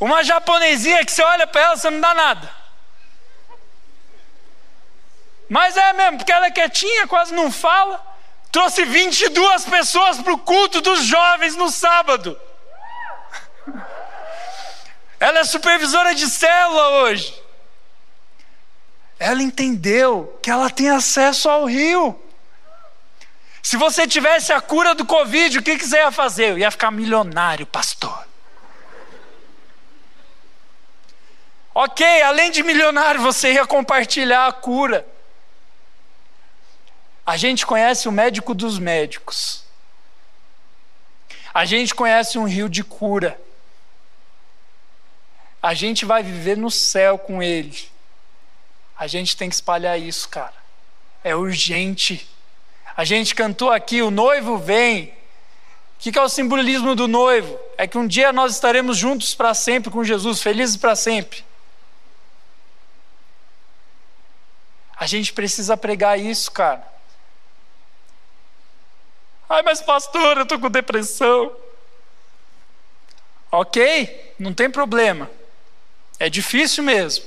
Uma 0.00 0.24
japonesinha 0.24 1.04
que 1.04 1.12
você 1.12 1.22
olha 1.22 1.46
para 1.46 1.60
ela, 1.60 1.76
você 1.76 1.90
não 1.90 2.00
dá 2.00 2.14
nada. 2.14 2.50
Mas 5.46 5.76
é 5.76 5.92
mesmo, 5.92 6.16
porque 6.18 6.32
ela 6.32 6.46
é 6.46 6.50
quietinha, 6.50 7.06
quase 7.06 7.34
não 7.34 7.52
fala. 7.52 8.02
Trouxe 8.50 8.84
22 8.84 9.66
pessoas 9.66 10.18
para 10.18 10.32
o 10.32 10.38
culto 10.38 10.80
dos 10.80 11.04
jovens 11.04 11.54
no 11.54 11.68
sábado. 11.68 12.40
Ela 15.18 15.40
é 15.40 15.44
supervisora 15.44 16.14
de 16.14 16.26
célula 16.28 17.02
hoje. 17.02 17.38
Ela 19.18 19.42
entendeu 19.42 20.38
que 20.42 20.50
ela 20.50 20.70
tem 20.70 20.88
acesso 20.88 21.50
ao 21.50 21.66
rio. 21.66 22.18
Se 23.62 23.76
você 23.76 24.06
tivesse 24.06 24.50
a 24.50 24.62
cura 24.62 24.94
do 24.94 25.04
Covid, 25.04 25.58
o 25.58 25.62
que, 25.62 25.76
que 25.76 25.86
você 25.86 25.98
ia 25.98 26.10
fazer? 26.10 26.52
Eu 26.52 26.58
ia 26.58 26.70
ficar 26.70 26.90
milionário, 26.90 27.66
pastor. 27.66 28.29
Ok, 31.74 32.22
além 32.22 32.50
de 32.50 32.62
milionário, 32.62 33.20
você 33.20 33.52
ia 33.52 33.66
compartilhar 33.66 34.46
a 34.48 34.52
cura. 34.52 35.06
A 37.24 37.36
gente 37.36 37.64
conhece 37.64 38.08
o 38.08 38.12
médico 38.12 38.54
dos 38.54 38.78
médicos. 38.78 39.62
A 41.54 41.64
gente 41.64 41.94
conhece 41.94 42.38
um 42.38 42.44
rio 42.44 42.68
de 42.68 42.82
cura. 42.82 43.40
A 45.62 45.74
gente 45.74 46.04
vai 46.04 46.22
viver 46.22 46.56
no 46.56 46.70
céu 46.70 47.18
com 47.18 47.42
ele. 47.42 47.88
A 48.98 49.06
gente 49.06 49.36
tem 49.36 49.48
que 49.48 49.54
espalhar 49.54 49.98
isso, 49.98 50.28
cara. 50.28 50.54
É 51.22 51.36
urgente. 51.36 52.28
A 52.96 53.04
gente 53.04 53.34
cantou 53.34 53.70
aqui: 53.70 54.02
o 54.02 54.10
noivo 54.10 54.58
vem. 54.58 55.14
O 55.98 56.02
que 56.02 56.18
é 56.18 56.22
o 56.22 56.28
simbolismo 56.28 56.94
do 56.94 57.06
noivo? 57.06 57.60
É 57.76 57.86
que 57.86 57.98
um 57.98 58.06
dia 58.06 58.32
nós 58.32 58.54
estaremos 58.54 58.96
juntos 58.96 59.34
para 59.34 59.52
sempre 59.52 59.90
com 59.90 60.02
Jesus, 60.02 60.42
felizes 60.42 60.76
para 60.76 60.96
sempre. 60.96 61.44
A 65.00 65.06
gente 65.06 65.32
precisa 65.32 65.78
pregar 65.78 66.20
isso, 66.20 66.52
cara. 66.52 66.86
Ai, 69.48 69.62
mas 69.62 69.80
pastor, 69.80 70.36
eu 70.36 70.42
estou 70.42 70.60
com 70.60 70.70
depressão. 70.70 71.56
Ok, 73.50 74.34
não 74.38 74.52
tem 74.52 74.70
problema. 74.70 75.30
É 76.18 76.28
difícil 76.28 76.84
mesmo. 76.84 77.24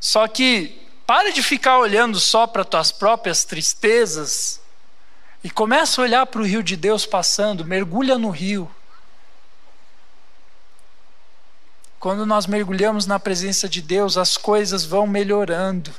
Só 0.00 0.26
que 0.26 0.84
pare 1.06 1.32
de 1.32 1.44
ficar 1.44 1.78
olhando 1.78 2.18
só 2.18 2.48
para 2.48 2.64
tuas 2.64 2.90
próprias 2.90 3.44
tristezas 3.44 4.60
e 5.44 5.50
começa 5.50 6.00
a 6.00 6.04
olhar 6.04 6.26
para 6.26 6.40
o 6.40 6.44
rio 6.44 6.60
de 6.60 6.76
Deus 6.76 7.06
passando, 7.06 7.64
mergulha 7.64 8.18
no 8.18 8.30
rio. 8.30 8.68
Quando 11.98 12.26
nós 12.26 12.46
mergulhamos 12.46 13.06
na 13.06 13.18
presença 13.18 13.68
de 13.68 13.80
Deus, 13.80 14.16
as 14.16 14.36
coisas 14.36 14.84
vão 14.84 15.06
melhorando. 15.06 15.92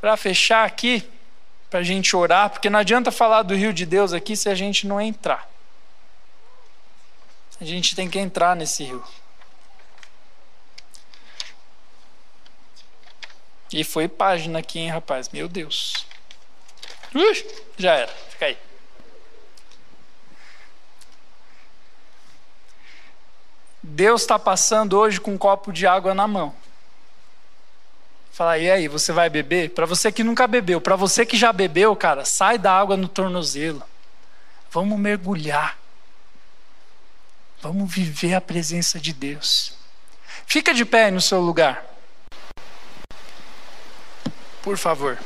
Para 0.00 0.16
fechar 0.16 0.64
aqui, 0.66 1.08
para 1.70 1.80
a 1.80 1.82
gente 1.82 2.14
orar, 2.14 2.50
porque 2.50 2.70
não 2.70 2.78
adianta 2.78 3.10
falar 3.10 3.42
do 3.42 3.54
rio 3.54 3.72
de 3.72 3.86
Deus 3.86 4.12
aqui 4.12 4.36
se 4.36 4.48
a 4.48 4.54
gente 4.54 4.86
não 4.86 5.00
entrar. 5.00 5.48
A 7.60 7.64
gente 7.64 7.96
tem 7.96 8.08
que 8.08 8.18
entrar 8.18 8.54
nesse 8.54 8.84
rio. 8.84 9.02
E 13.72 13.82
foi 13.82 14.06
página 14.08 14.58
aqui, 14.58 14.78
hein, 14.78 14.90
rapaz? 14.90 15.28
Meu 15.30 15.48
Deus. 15.48 16.06
Ui, 17.14 17.46
já 17.76 17.94
era. 17.94 18.12
Fica 18.30 18.46
aí. 18.46 18.58
Deus 23.88 24.22
está 24.22 24.36
passando 24.38 24.98
hoje 24.98 25.20
com 25.20 25.32
um 25.32 25.38
copo 25.38 25.72
de 25.72 25.86
água 25.86 26.12
na 26.12 26.26
mão. 26.26 26.52
Fala, 28.32 28.58
e 28.58 28.70
aí, 28.70 28.88
você 28.88 29.12
vai 29.12 29.30
beber? 29.30 29.70
Para 29.70 29.86
você 29.86 30.10
que 30.10 30.24
nunca 30.24 30.46
bebeu, 30.46 30.80
para 30.80 30.96
você 30.96 31.24
que 31.24 31.36
já 31.36 31.52
bebeu, 31.52 31.94
cara, 31.94 32.24
sai 32.24 32.58
da 32.58 32.72
água 32.72 32.96
no 32.96 33.08
tornozelo. 33.08 33.82
Vamos 34.70 34.98
mergulhar. 34.98 35.78
Vamos 37.62 37.90
viver 37.90 38.34
a 38.34 38.40
presença 38.40 38.98
de 38.98 39.12
Deus. 39.12 39.72
Fica 40.46 40.74
de 40.74 40.84
pé 40.84 41.10
no 41.10 41.20
seu 41.20 41.40
lugar. 41.40 41.84
Por 44.62 44.76
favor. 44.76 45.16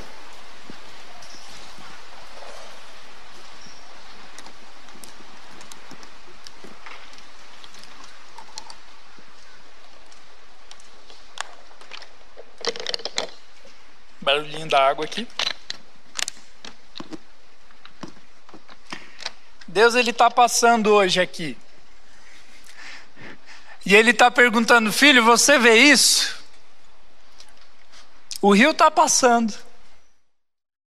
Barulhinho 14.30 14.68
da 14.68 14.86
água 14.86 15.04
aqui. 15.04 15.26
Deus 19.66 19.94
ele 19.94 20.10
está 20.10 20.30
passando 20.30 20.92
hoje 20.92 21.20
aqui. 21.20 21.56
E 23.84 23.94
ele 23.94 24.10
está 24.10 24.30
perguntando, 24.30 24.92
filho, 24.92 25.24
você 25.24 25.58
vê 25.58 25.74
isso? 25.74 26.38
O 28.40 28.52
rio 28.52 28.70
está 28.70 28.90
passando. 28.90 29.54